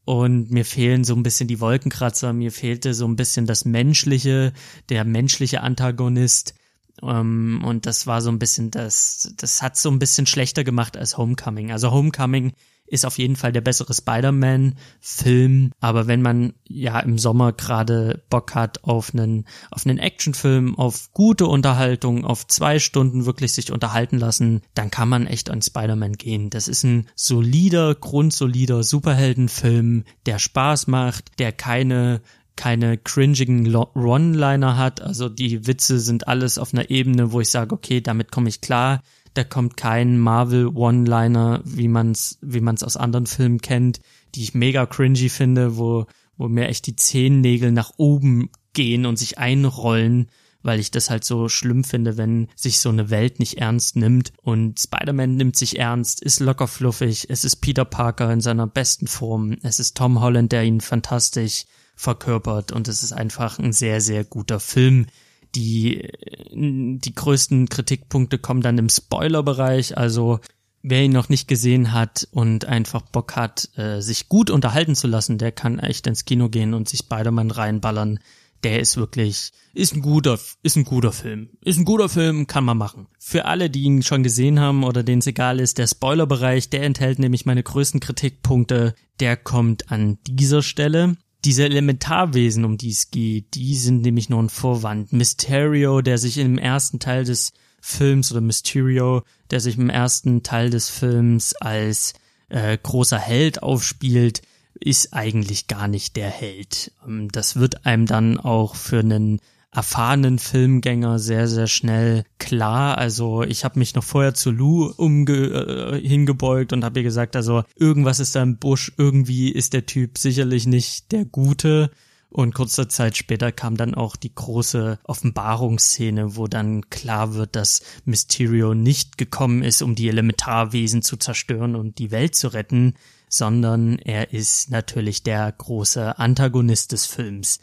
[0.05, 4.53] und mir fehlen so ein bisschen die Wolkenkratzer, mir fehlte so ein bisschen das Menschliche,
[4.89, 6.55] der menschliche Antagonist.
[7.01, 10.63] Um, ähm, und das war so ein bisschen das, das hat so ein bisschen schlechter
[10.63, 11.71] gemacht als Homecoming.
[11.71, 12.53] Also Homecoming
[12.89, 15.71] ist auf jeden Fall der bessere Spider-Man-Film.
[15.79, 21.11] Aber wenn man ja im Sommer gerade Bock hat auf einen, auf einen Actionfilm, auf
[21.13, 26.13] gute Unterhaltung, auf zwei Stunden wirklich sich unterhalten lassen, dann kann man echt an Spider-Man
[26.13, 26.49] gehen.
[26.49, 32.21] Das ist ein solider, grundsolider Superheldenfilm, der Spaß macht, der keine
[32.59, 35.01] keine cringigen One-Liner hat.
[35.01, 38.61] Also die Witze sind alles auf einer Ebene, wo ich sage, okay, damit komme ich
[38.61, 39.01] klar
[39.33, 43.99] da kommt kein Marvel One-Liner, wie man's, wie man's aus anderen Filmen kennt,
[44.35, 46.05] die ich mega cringy finde, wo,
[46.37, 50.29] wo mir echt die Zehennägel nach oben gehen und sich einrollen,
[50.61, 54.33] weil ich das halt so schlimm finde, wenn sich so eine Welt nicht ernst nimmt.
[54.41, 59.07] Und Spider-Man nimmt sich ernst, ist locker fluffig, es ist Peter Parker in seiner besten
[59.07, 61.65] Form, es ist Tom Holland, der ihn fantastisch
[61.99, 65.07] verkörpert und es ist einfach ein sehr, sehr guter Film,
[65.53, 66.07] die,
[66.53, 69.97] die größten Kritikpunkte kommen dann im Spoiler-Bereich.
[69.97, 70.39] Also
[70.81, 75.07] wer ihn noch nicht gesehen hat und einfach Bock hat, äh, sich gut unterhalten zu
[75.07, 78.19] lassen, der kann echt ins Kino gehen und sich Spider-Man reinballern.
[78.63, 81.49] Der ist wirklich, ist ein guter, ist ein guter Film.
[81.61, 83.07] Ist ein guter Film, kann man machen.
[83.19, 86.83] Für alle, die ihn schon gesehen haben oder denen es egal ist, der Spoiler-Bereich, der
[86.83, 88.95] enthält nämlich meine größten Kritikpunkte.
[89.19, 94.41] Der kommt an dieser Stelle diese Elementarwesen, um die es geht, die sind nämlich nur
[94.41, 95.13] ein Vorwand.
[95.13, 100.69] Mysterio, der sich im ersten Teil des Films oder Mysterio, der sich im ersten Teil
[100.69, 102.13] des Films als
[102.49, 104.41] äh, großer Held aufspielt,
[104.79, 106.91] ist eigentlich gar nicht der Held.
[107.07, 109.39] Ähm, das wird einem dann auch für einen
[109.71, 112.97] erfahrenen Filmgänger sehr, sehr schnell klar.
[112.97, 117.35] Also ich habe mich noch vorher zu Lou umge äh, hingebeugt und habe ihr gesagt,
[117.35, 121.91] also irgendwas ist da im Busch, irgendwie ist der Typ sicherlich nicht der Gute.
[122.31, 127.81] Und kurzer Zeit später kam dann auch die große Offenbarungsszene, wo dann klar wird, dass
[128.05, 132.93] Mysterio nicht gekommen ist, um die Elementarwesen zu zerstören und die Welt zu retten,
[133.29, 137.59] sondern er ist natürlich der große Antagonist des Films.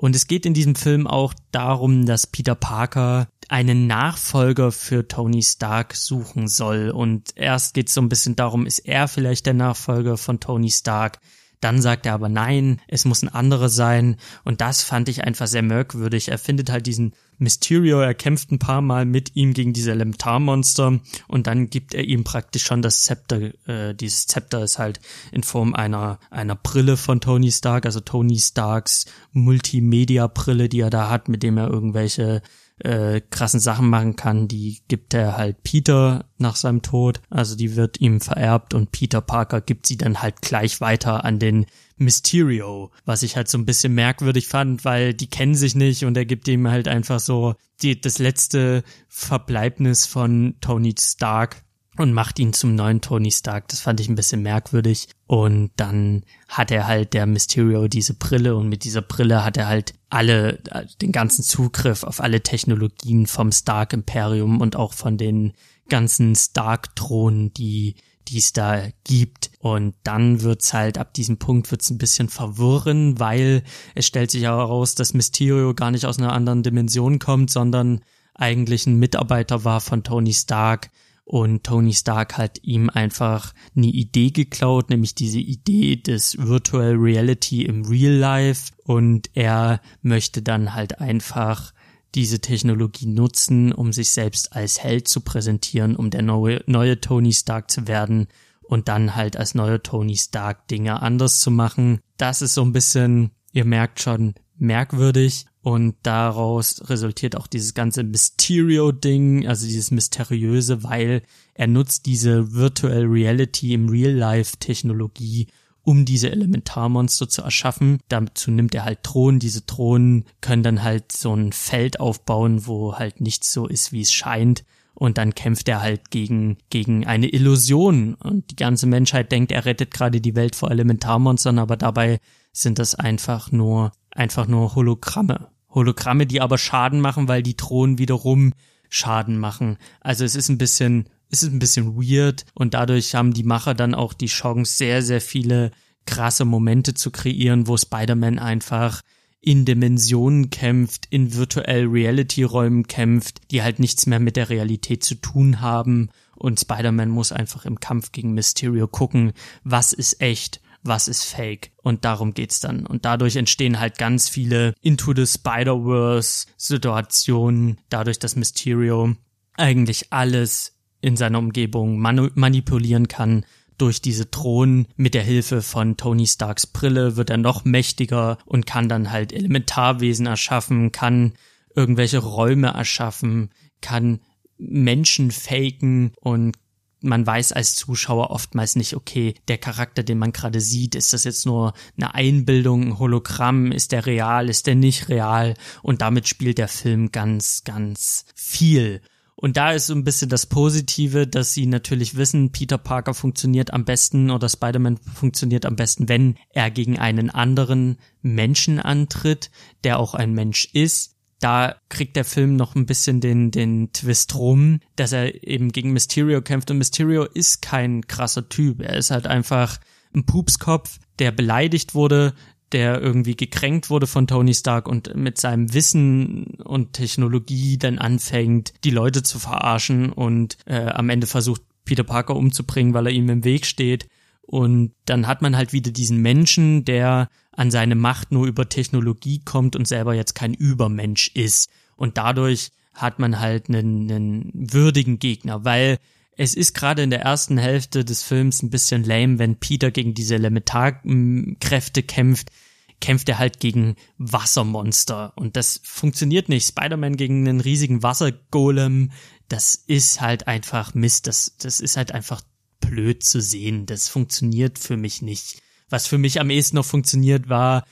[0.00, 5.42] Und es geht in diesem Film auch darum, dass Peter Parker einen Nachfolger für Tony
[5.42, 6.90] Stark suchen soll.
[6.90, 10.70] Und erst geht es so ein bisschen darum, ist er vielleicht der Nachfolger von Tony
[10.70, 11.18] Stark?
[11.60, 14.16] Dann sagt er aber nein, es muss ein anderer sein.
[14.44, 16.28] Und das fand ich einfach sehr merkwürdig.
[16.28, 20.98] Er findet halt diesen Mysterio, er kämpft ein paar Mal mit ihm gegen diese Elementarmonster
[21.28, 23.52] und dann gibt er ihm praktisch schon das Zepter.
[23.68, 28.38] Äh, dieses Zepter ist halt in Form einer, einer Brille von Tony Stark, also Tony
[28.38, 32.42] Starks Multimedia-Brille, die er da hat, mit dem er irgendwelche
[32.80, 37.20] äh, krassen Sachen machen kann, die gibt er halt Peter nach seinem Tod.
[37.30, 41.38] Also die wird ihm vererbt und Peter Parker gibt sie dann halt gleich weiter an
[41.38, 46.04] den Mysterio, was ich halt so ein bisschen merkwürdig fand, weil die kennen sich nicht
[46.04, 51.64] und er gibt ihm halt einfach so die, das letzte Verbleibnis von Tony Stark
[51.98, 53.68] und macht ihn zum neuen Tony Stark.
[53.68, 55.08] Das fand ich ein bisschen merkwürdig.
[55.26, 59.66] Und dann hat er halt der Mysterio diese Brille und mit dieser Brille hat er
[59.66, 60.62] halt alle,
[61.00, 65.52] den ganzen Zugriff auf alle Technologien vom Stark Imperium und auch von den
[65.88, 67.96] ganzen Stark Thronen, die
[68.28, 69.50] die es da gibt.
[69.58, 73.62] Und dann wird's halt, ab diesem Punkt wird's ein bisschen verwirren, weil
[73.94, 78.00] es stellt sich heraus, dass Mysterio gar nicht aus einer anderen Dimension kommt, sondern
[78.34, 80.90] eigentlich ein Mitarbeiter war von Tony Stark,
[81.28, 87.66] und Tony Stark hat ihm einfach eine Idee geklaut, nämlich diese Idee des Virtual Reality
[87.66, 88.72] im Real Life.
[88.84, 91.74] Und er möchte dann halt einfach
[92.14, 97.34] diese Technologie nutzen, um sich selbst als Held zu präsentieren, um der neue, neue Tony
[97.34, 98.28] Stark zu werden
[98.62, 102.00] und dann halt als neuer Tony Stark Dinge anders zu machen.
[102.16, 108.02] Das ist so ein bisschen, ihr merkt schon, merkwürdig und daraus resultiert auch dieses ganze
[108.02, 111.20] Mysterio-Ding, also dieses Mysteriöse, weil
[111.52, 115.48] er nutzt diese Virtual Reality im Real-Life-Technologie,
[115.82, 117.98] um diese Elementarmonster zu erschaffen.
[118.08, 119.40] Dazu nimmt er halt Drohnen.
[119.40, 124.00] Diese Drohnen können dann halt so ein Feld aufbauen, wo halt nichts so ist, wie
[124.00, 124.64] es scheint.
[124.94, 129.64] und dann kämpft er halt gegen, gegen eine Illusion und die ganze Menschheit denkt, er
[129.64, 132.18] rettet gerade die Welt vor Elementarmonstern, aber dabei
[132.52, 135.50] sind das einfach nur, einfach nur Hologramme.
[135.70, 138.52] Hologramme, die aber Schaden machen, weil die Thronen wiederum
[138.88, 139.76] Schaden machen.
[140.00, 143.74] Also es ist ein bisschen, es ist ein bisschen weird und dadurch haben die Macher
[143.74, 145.70] dann auch die Chance, sehr, sehr viele
[146.06, 149.02] krasse Momente zu kreieren, wo Spider-Man einfach
[149.40, 155.14] in Dimensionen kämpft, in virtuell Reality-Räumen kämpft, die halt nichts mehr mit der Realität zu
[155.14, 156.08] tun haben.
[156.34, 159.32] Und Spider-Man muss einfach im Kampf gegen Mysterio gucken,
[159.64, 161.70] was ist echt, was ist fake.
[161.82, 162.86] Und darum geht's dann.
[162.86, 169.14] Und dadurch entstehen halt ganz viele Into the Spider-Verse Situationen, dadurch, dass Mysterio
[169.56, 173.44] eigentlich alles in seiner Umgebung manipulieren kann,
[173.78, 178.66] durch diese Thron mit der Hilfe von Tony Starks Brille wird er noch mächtiger und
[178.66, 181.34] kann dann halt Elementarwesen erschaffen, kann
[181.76, 184.18] irgendwelche Räume erschaffen, kann
[184.58, 186.56] Menschen faken und
[187.00, 191.24] man weiß als Zuschauer oftmals nicht, okay, der Charakter, den man gerade sieht, ist das
[191.24, 196.28] jetzt nur eine Einbildung, ein Hologramm, ist der real, ist der nicht real und damit
[196.28, 199.00] spielt der Film ganz, ganz viel.
[199.40, 203.72] Und da ist so ein bisschen das Positive, dass sie natürlich wissen, Peter Parker funktioniert
[203.72, 209.52] am besten oder Spider-Man funktioniert am besten, wenn er gegen einen anderen Menschen antritt,
[209.84, 211.17] der auch ein Mensch ist.
[211.40, 215.92] Da kriegt der Film noch ein bisschen den, den Twist rum, dass er eben gegen
[215.92, 216.70] Mysterio kämpft.
[216.70, 218.80] Und Mysterio ist kein krasser Typ.
[218.80, 219.78] Er ist halt einfach
[220.14, 222.34] ein Pupskopf, der beleidigt wurde,
[222.72, 228.74] der irgendwie gekränkt wurde von Tony Stark und mit seinem Wissen und Technologie dann anfängt,
[228.84, 233.30] die Leute zu verarschen und äh, am Ende versucht, Peter Parker umzubringen, weil er ihm
[233.30, 234.08] im Weg steht.
[234.42, 239.40] Und dann hat man halt wieder diesen Menschen, der an seine Macht nur über Technologie
[239.44, 241.68] kommt und selber jetzt kein Übermensch ist.
[241.96, 245.98] Und dadurch hat man halt einen, einen würdigen Gegner, weil
[246.36, 250.14] es ist gerade in der ersten Hälfte des Films ein bisschen lame, wenn Peter gegen
[250.14, 252.52] diese Elementarkräfte kämpft,
[253.00, 256.68] kämpft er halt gegen Wassermonster und das funktioniert nicht.
[256.68, 259.10] Spider-Man gegen einen riesigen Wassergolem,
[259.48, 262.40] das ist halt einfach Mist, das, das ist halt einfach
[262.80, 263.86] blöd zu sehen.
[263.86, 265.60] Das funktioniert für mich nicht.
[265.90, 267.84] Was für mich am ehesten noch funktioniert war,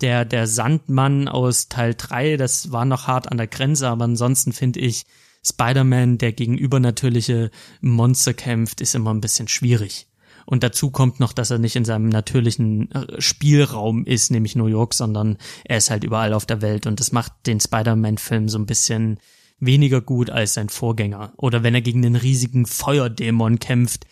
[0.00, 4.52] der, der Sandmann aus Teil 3, das war noch hart an der Grenze, aber ansonsten
[4.52, 5.06] finde ich,
[5.46, 10.08] Spider-Man, der gegen übernatürliche Monster kämpft, ist immer ein bisschen schwierig.
[10.46, 14.66] Und dazu kommt noch, dass er nicht in seinem natürlichen äh, Spielraum ist, nämlich New
[14.66, 18.58] York, sondern er ist halt überall auf der Welt und das macht den Spider-Man-Film so
[18.58, 19.20] ein bisschen
[19.58, 21.32] weniger gut als sein Vorgänger.
[21.36, 24.06] Oder wenn er gegen den riesigen Feuerdämon kämpft,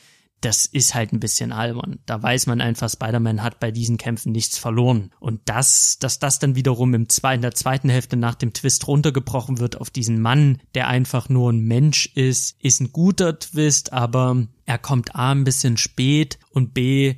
[0.45, 2.01] das ist halt ein bisschen albern.
[2.05, 5.11] Da weiß man einfach, Spider-Man hat bei diesen Kämpfen nichts verloren.
[5.21, 8.87] Und das, dass das dann wiederum im zwei, in der zweiten Hälfte nach dem Twist
[8.89, 13.93] runtergebrochen wird auf diesen Mann, der einfach nur ein Mensch ist, ist ein guter Twist,
[13.93, 17.15] aber er kommt A ein bisschen spät und B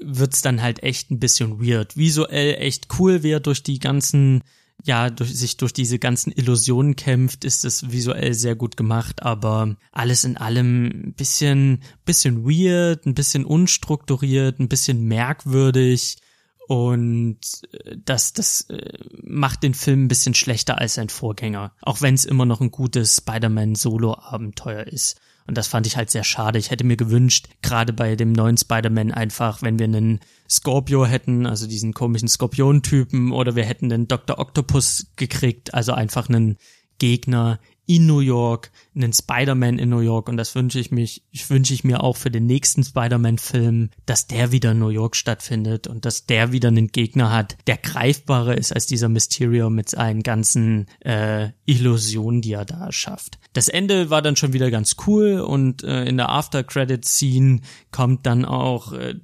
[0.00, 1.96] wird's dann halt echt ein bisschen weird.
[1.96, 4.42] Visuell echt cool, wie er durch die ganzen
[4.84, 9.76] ja durch, sich durch diese ganzen Illusionen kämpft, ist es visuell sehr gut gemacht, aber
[9.92, 16.18] alles in allem bisschen, bisschen weird, ein bisschen unstrukturiert, ein bisschen merkwürdig
[16.68, 17.38] und
[17.72, 22.14] äh, das, das äh, macht den Film ein bisschen schlechter als sein Vorgänger, auch wenn
[22.14, 25.18] es immer noch ein gutes Spider-Man-Solo-Abenteuer ist.
[25.48, 26.58] Und das fand ich halt sehr schade.
[26.58, 31.46] Ich hätte mir gewünscht, gerade bei dem neuen Spider-Man einfach, wenn wir einen Scorpio hätten,
[31.46, 34.38] also diesen komischen Skorpion-Typen, oder wir hätten einen Dr.
[34.38, 36.58] Octopus gekriegt, also einfach einen
[36.98, 41.48] Gegner in New York, einen Spider-Man in New York und das wünsche ich mich, ich
[41.48, 45.86] wünsche ich mir auch für den nächsten Spider-Man-Film, dass der wieder in New York stattfindet
[45.86, 50.22] und dass der wieder einen Gegner hat, der greifbarer ist als dieser Mysterio mit seinen
[50.22, 53.38] ganzen äh, Illusionen, die er da schafft.
[53.54, 58.44] Das Ende war dann schon wieder ganz cool und äh, in der After-Credit-Scene kommt dann
[58.44, 59.14] auch äh,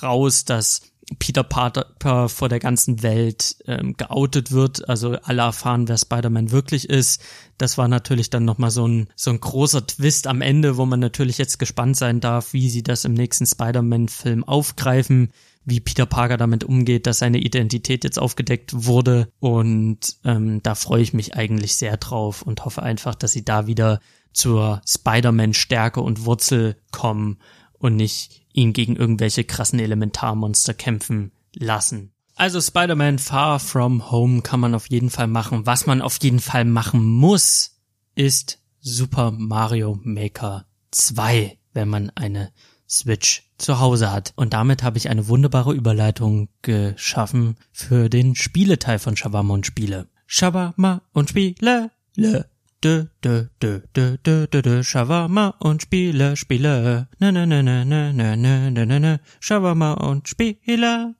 [0.00, 5.98] raus, dass Peter Parker vor der ganzen Welt ähm, geoutet wird, also alle erfahren, wer
[5.98, 7.22] Spider-Man wirklich ist.
[7.58, 11.00] Das war natürlich dann nochmal so ein, so ein großer Twist am Ende, wo man
[11.00, 15.30] natürlich jetzt gespannt sein darf, wie sie das im nächsten Spider-Man-Film aufgreifen,
[15.64, 19.28] wie Peter Parker damit umgeht, dass seine Identität jetzt aufgedeckt wurde.
[19.40, 23.66] Und ähm, da freue ich mich eigentlich sehr drauf und hoffe einfach, dass sie da
[23.66, 24.00] wieder
[24.32, 27.38] zur Spider-Man-Stärke und Wurzel kommen
[27.80, 32.12] und nicht ihn gegen irgendwelche krassen Elementarmonster kämpfen lassen.
[32.36, 35.66] Also Spider-Man Far From Home kann man auf jeden Fall machen.
[35.66, 37.80] Was man auf jeden Fall machen muss,
[38.14, 42.52] ist Super Mario Maker 2, wenn man eine
[42.88, 44.32] Switch zu Hause hat.
[44.36, 50.08] Und damit habe ich eine wunderbare Überleitung geschaffen für den Spieleteil von Shawarma und Spiele.
[50.26, 51.90] Shawarma und Spiele.
[52.14, 52.46] Le.
[52.82, 57.08] Dö, dö, dö, dö, dö, dö, dö, Shawarma und Spiele, Spiele.
[57.18, 61.14] Ne, ne, ne, ne, ne, ne, ne, ne, ne, ne, Shawarma und Spiele.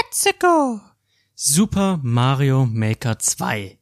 [0.00, 0.80] Let's go!
[1.34, 3.78] Super Mario Maker 2.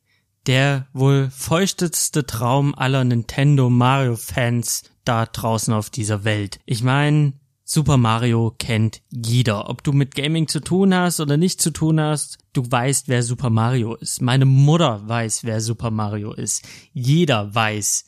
[0.46, 6.60] Der wohl feuchteste Traum aller Nintendo Mario Fans da draußen auf dieser Welt.
[6.66, 7.34] Ich meine,
[7.74, 9.68] Super Mario kennt jeder.
[9.68, 13.24] Ob du mit Gaming zu tun hast oder nicht zu tun hast, du weißt, wer
[13.24, 14.22] Super Mario ist.
[14.22, 16.62] Meine Mutter weiß, wer Super Mario ist.
[16.92, 18.04] Jeder weiß,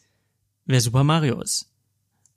[0.67, 1.73] wer Super Mario ist.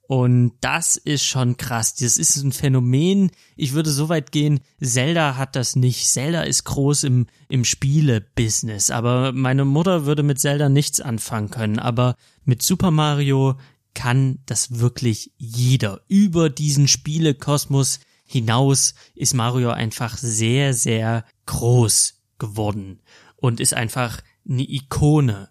[0.07, 1.93] Und das ist schon krass.
[1.93, 3.29] Das ist ein Phänomen.
[3.55, 6.09] Ich würde so weit gehen, Zelda hat das nicht.
[6.09, 8.89] Zelda ist groß im, im Spiele-Business.
[8.89, 11.77] Aber meine Mutter würde mit Zelda nichts anfangen können.
[11.77, 13.55] Aber mit Super Mario
[13.93, 16.01] kann das wirklich jeder.
[16.07, 23.01] Über diesen Spielekosmos hinaus ist Mario einfach sehr, sehr groß geworden
[23.35, 25.49] und ist einfach eine Ikone.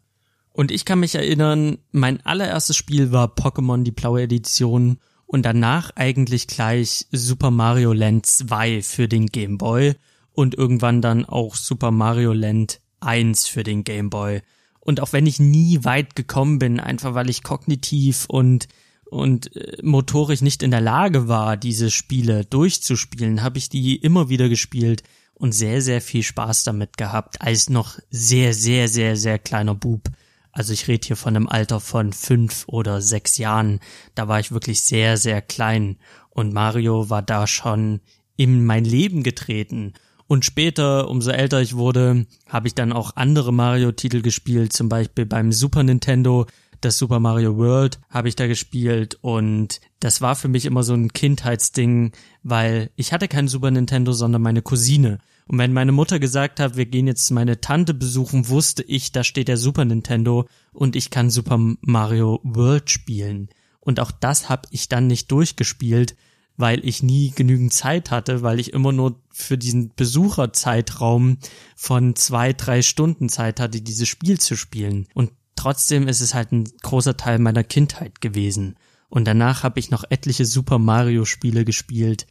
[0.52, 5.90] Und ich kann mich erinnern, mein allererstes Spiel war Pokémon die blaue Edition und danach
[5.94, 9.94] eigentlich gleich Super Mario Land 2 für den Game Boy
[10.32, 14.40] und irgendwann dann auch Super Mario Land 1 für den Game Boy.
[14.80, 18.68] Und auch wenn ich nie weit gekommen bin, einfach weil ich kognitiv und
[19.10, 24.28] und äh, motorisch nicht in der Lage war, diese Spiele durchzuspielen, habe ich die immer
[24.28, 25.02] wieder gespielt
[25.34, 30.08] und sehr, sehr viel Spaß damit gehabt, als noch sehr, sehr, sehr, sehr kleiner Bub.
[30.52, 33.80] Also ich rede hier von einem Alter von fünf oder sechs Jahren.
[34.14, 35.98] Da war ich wirklich sehr, sehr klein.
[36.30, 38.00] Und Mario war da schon
[38.36, 39.94] in mein Leben getreten.
[40.28, 45.24] Und später, umso älter ich wurde, habe ich dann auch andere Mario-Titel gespielt, zum Beispiel
[45.24, 46.46] beim Super Nintendo,
[46.80, 50.94] das Super Mario World habe ich da gespielt und das war für mich immer so
[50.94, 52.12] ein Kindheitsding,
[52.44, 55.18] weil ich hatte kein Super Nintendo, sondern meine Cousine.
[55.48, 59.24] Und wenn meine Mutter gesagt hat, wir gehen jetzt meine Tante besuchen, wusste ich, da
[59.24, 63.48] steht der Super Nintendo und ich kann Super Mario World spielen.
[63.80, 66.16] Und auch das habe ich dann nicht durchgespielt,
[66.58, 71.38] weil ich nie genügend Zeit hatte, weil ich immer nur für diesen Besucherzeitraum
[71.76, 75.06] von zwei, drei Stunden Zeit hatte, dieses Spiel zu spielen.
[75.14, 78.76] Und trotzdem ist es halt ein großer Teil meiner Kindheit gewesen.
[79.08, 82.26] Und danach habe ich noch etliche Super Mario Spiele gespielt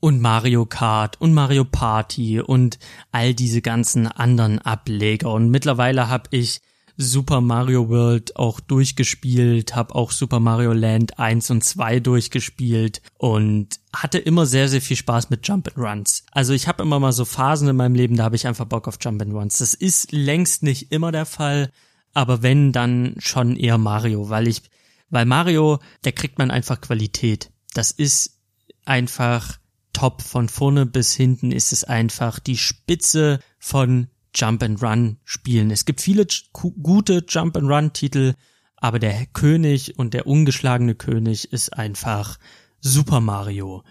[0.00, 2.78] und Mario Kart und Mario Party und
[3.10, 5.32] all diese ganzen anderen Ableger.
[5.32, 6.60] Und mittlerweile habe ich
[7.04, 13.80] Super Mario World auch durchgespielt, habe auch Super Mario Land 1 und 2 durchgespielt und
[13.92, 16.24] hatte immer sehr, sehr viel Spaß mit Jump and Runs.
[16.32, 18.88] Also ich habe immer mal so Phasen in meinem Leben, da habe ich einfach Bock
[18.88, 19.58] auf Jump and Runs.
[19.58, 21.70] Das ist längst nicht immer der Fall,
[22.14, 24.62] aber wenn, dann schon eher Mario, weil ich,
[25.10, 27.50] weil Mario, der kriegt man einfach Qualität.
[27.74, 28.38] Das ist
[28.84, 29.58] einfach
[29.92, 30.22] top.
[30.22, 35.70] Von vorne bis hinten ist es einfach die Spitze von Jump and Run Spielen.
[35.70, 38.34] Es gibt viele gute Jump and Run Titel,
[38.76, 42.38] aber der König und der ungeschlagene König ist einfach
[42.80, 43.84] Super Mario.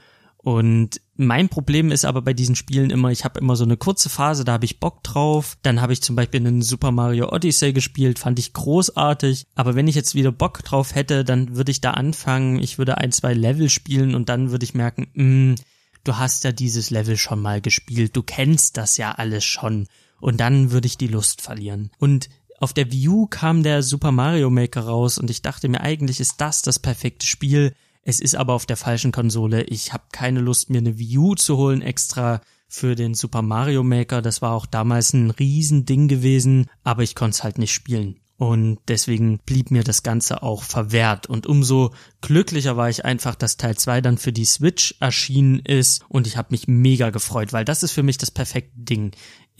[0.43, 4.09] Und mein Problem ist aber bei diesen Spielen immer, ich habe immer so eine kurze
[4.09, 5.55] Phase, da habe ich Bock drauf.
[5.61, 9.45] Dann habe ich zum Beispiel einen Super Mario Odyssey gespielt, fand ich großartig.
[9.53, 12.97] Aber wenn ich jetzt wieder Bock drauf hätte, dann würde ich da anfangen, ich würde
[12.97, 15.55] ein, zwei Level spielen und dann würde ich merken, mh, mm,
[16.03, 19.87] du hast ja dieses Level schon mal gespielt, du kennst das ja alles schon
[20.22, 21.91] und dann würde ich die Lust verlieren.
[21.99, 25.82] Und auf der Wii U kam der Super Mario Maker raus und ich dachte mir,
[25.82, 27.74] eigentlich ist das das perfekte Spiel.
[28.03, 29.63] Es ist aber auf der falschen Konsole.
[29.63, 33.84] Ich habe keine Lust, mir eine Wii U zu holen extra für den Super Mario
[33.84, 34.22] Maker.
[34.22, 38.19] Das war auch damals ein Riesending gewesen, aber ich konnte es halt nicht spielen.
[38.38, 41.28] Und deswegen blieb mir das Ganze auch verwehrt.
[41.28, 46.03] Und umso glücklicher war ich einfach, dass Teil 2 dann für die Switch erschienen ist.
[46.09, 49.11] Und ich habe mich mega gefreut, weil das ist für mich das perfekte Ding.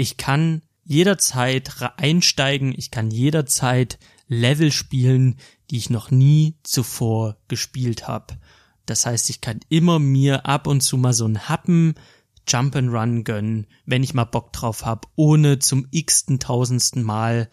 [0.02, 5.38] Ich kann jederzeit einsteigen, ich kann jederzeit Level spielen,
[5.70, 8.34] die ich noch nie zuvor gespielt habe.
[8.88, 11.94] Das heißt, ich kann immer mir ab und zu mal so ein Happen
[12.48, 17.48] Jump and Run gönnen, wenn ich mal Bock drauf habe, ohne zum x-ten tausendsten Mal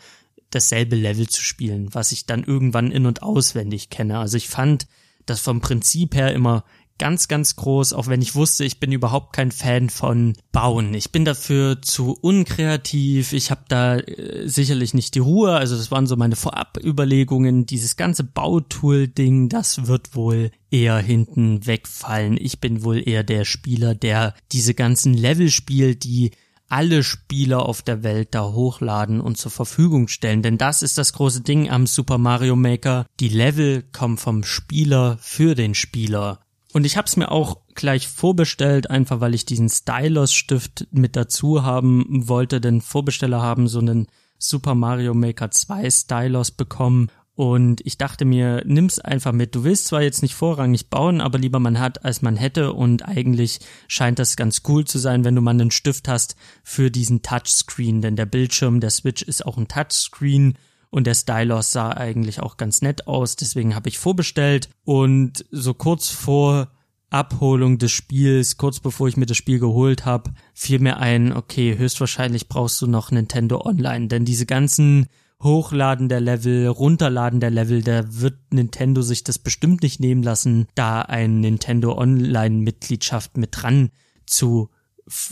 [0.48, 4.20] dasselbe Level zu spielen, was ich dann irgendwann in und auswendig kenne.
[4.20, 4.86] Also ich fand
[5.26, 6.64] das vom Prinzip her immer
[6.98, 10.94] ganz, ganz groß, auch wenn ich wusste, ich bin überhaupt kein Fan von Bauen.
[10.94, 13.32] Ich bin dafür zu unkreativ.
[13.32, 15.54] Ich habe da äh, sicherlich nicht die Ruhe.
[15.54, 17.66] Also das waren so meine Vorabüberlegungen.
[17.66, 22.36] Dieses ganze Bautool-Ding, das wird wohl eher hinten wegfallen.
[22.38, 26.32] Ich bin wohl eher der Spieler, der diese ganzen Level spielt, die
[26.68, 30.42] alle Spieler auf der Welt da hochladen und zur Verfügung stellen.
[30.42, 33.06] Denn das ist das große Ding am Super Mario Maker.
[33.20, 36.40] Die Level kommen vom Spieler für den Spieler.
[36.72, 41.62] Und ich habe es mir auch gleich vorbestellt, einfach weil ich diesen Stylus-Stift mit dazu
[41.62, 44.06] haben wollte, denn Vorbesteller haben so einen
[44.38, 49.54] Super Mario Maker 2 Stylus bekommen Und ich dachte mir, nimm's einfach mit.
[49.54, 52.72] Du willst zwar jetzt nicht vorrangig bauen, aber lieber man hat, als man hätte.
[52.72, 56.90] Und eigentlich scheint das ganz cool zu sein, wenn du mal einen Stift hast für
[56.90, 58.02] diesen Touchscreen.
[58.02, 60.58] Denn der Bildschirm der Switch ist auch ein Touchscreen.
[60.90, 63.36] Und der Stylus sah eigentlich auch ganz nett aus.
[63.36, 64.68] Deswegen habe ich vorbestellt.
[64.84, 66.70] Und so kurz vor
[67.10, 71.76] Abholung des Spiels, kurz bevor ich mir das Spiel geholt habe, fiel mir ein, okay,
[71.76, 74.08] höchstwahrscheinlich brauchst du noch Nintendo Online.
[74.08, 75.06] Denn diese ganzen
[75.42, 80.66] Hochladen der Level, Runterladen der Level, da wird Nintendo sich das bestimmt nicht nehmen lassen,
[80.74, 83.90] da ein Nintendo Online-Mitgliedschaft mit dran
[84.26, 84.70] zu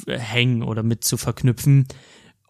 [0.06, 1.86] hängen oder mit zu verknüpfen.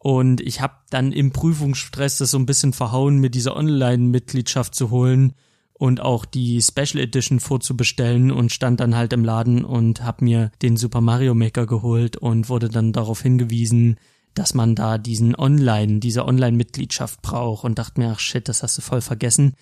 [0.07, 4.91] Und ich habe dann im Prüfungsstress das so ein bisschen verhauen, mir diese Online-Mitgliedschaft zu
[4.91, 5.33] holen
[5.73, 10.53] und auch die Special Edition vorzubestellen und stand dann halt im Laden und habe mir
[10.63, 13.97] den Super Mario Maker geholt und wurde dann darauf hingewiesen,
[14.35, 18.79] dass man da diesen Online, diese Online-Mitgliedschaft braucht und dachte mir, ach shit, das hast
[18.79, 19.55] du voll vergessen.